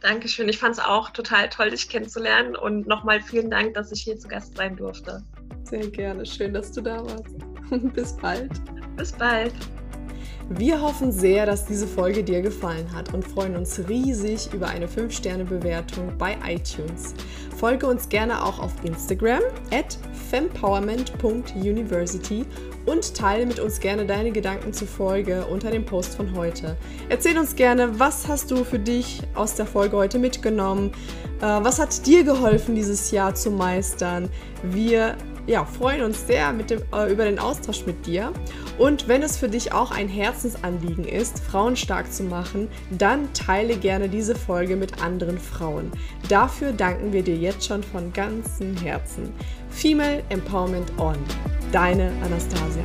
Dankeschön. 0.00 0.48
Ich 0.48 0.58
fand 0.58 0.74
es 0.74 0.80
auch 0.80 1.10
total 1.10 1.48
toll, 1.48 1.70
dich 1.70 1.88
kennenzulernen 1.88 2.56
und 2.56 2.88
nochmal 2.88 3.20
vielen 3.20 3.48
Dank, 3.48 3.74
dass 3.74 3.92
ich 3.92 4.02
hier 4.02 4.18
zu 4.18 4.26
Gast 4.26 4.56
sein 4.56 4.76
durfte. 4.76 5.22
Sehr 5.62 5.86
gerne. 5.88 6.26
Schön, 6.26 6.52
dass 6.52 6.72
du 6.72 6.80
da 6.80 6.98
warst. 7.04 7.36
Und 7.70 7.94
bis 7.94 8.16
bald. 8.16 8.50
Bis 8.96 9.12
bald. 9.12 9.54
Wir 10.58 10.82
hoffen 10.82 11.12
sehr, 11.12 11.46
dass 11.46 11.64
diese 11.64 11.86
Folge 11.86 12.22
dir 12.22 12.42
gefallen 12.42 12.94
hat 12.94 13.14
und 13.14 13.26
freuen 13.26 13.56
uns 13.56 13.80
riesig 13.88 14.52
über 14.52 14.68
eine 14.68 14.86
5-Sterne-Bewertung 14.86 16.12
bei 16.18 16.36
iTunes. 16.46 17.14
Folge 17.56 17.86
uns 17.86 18.10
gerne 18.10 18.44
auch 18.44 18.58
auf 18.58 18.72
Instagram 18.84 19.40
at 19.72 19.96
fempowerment.university 20.30 22.44
und 22.84 23.14
teile 23.14 23.46
mit 23.46 23.60
uns 23.60 23.80
gerne 23.80 24.04
deine 24.04 24.30
Gedanken 24.30 24.74
zur 24.74 24.88
Folge 24.88 25.46
unter 25.46 25.70
dem 25.70 25.86
Post 25.86 26.16
von 26.16 26.36
heute. 26.36 26.76
Erzähl 27.08 27.38
uns 27.38 27.56
gerne, 27.56 27.98
was 27.98 28.28
hast 28.28 28.50
du 28.50 28.62
für 28.64 28.78
dich 28.78 29.22
aus 29.34 29.54
der 29.54 29.64
Folge 29.64 29.96
heute 29.96 30.18
mitgenommen? 30.18 30.92
Äh, 31.40 31.46
was 31.46 31.78
hat 31.78 32.06
dir 32.06 32.24
geholfen, 32.24 32.74
dieses 32.74 33.10
Jahr 33.10 33.34
zu 33.34 33.50
meistern? 33.50 34.28
Wir 34.62 35.16
ja, 35.46 35.64
freuen 35.64 36.02
uns 36.02 36.26
sehr 36.26 36.52
mit 36.52 36.70
dem, 36.70 36.82
äh, 36.94 37.10
über 37.12 37.24
den 37.24 37.38
Austausch 37.38 37.84
mit 37.86 38.06
dir. 38.06 38.32
Und 38.78 39.08
wenn 39.08 39.22
es 39.22 39.36
für 39.36 39.48
dich 39.48 39.72
auch 39.72 39.90
ein 39.90 40.08
Herzensanliegen 40.08 41.04
ist, 41.04 41.40
Frauen 41.40 41.76
stark 41.76 42.12
zu 42.12 42.22
machen, 42.22 42.68
dann 42.90 43.32
teile 43.32 43.76
gerne 43.76 44.08
diese 44.08 44.34
Folge 44.34 44.76
mit 44.76 45.02
anderen 45.02 45.38
Frauen. 45.38 45.90
Dafür 46.28 46.72
danken 46.72 47.12
wir 47.12 47.22
dir 47.22 47.36
jetzt 47.36 47.66
schon 47.66 47.82
von 47.82 48.12
ganzem 48.12 48.76
Herzen. 48.76 49.32
Female 49.70 50.22
Empowerment 50.28 50.92
On. 50.98 51.16
Deine 51.72 52.12
Anastasia. 52.24 52.84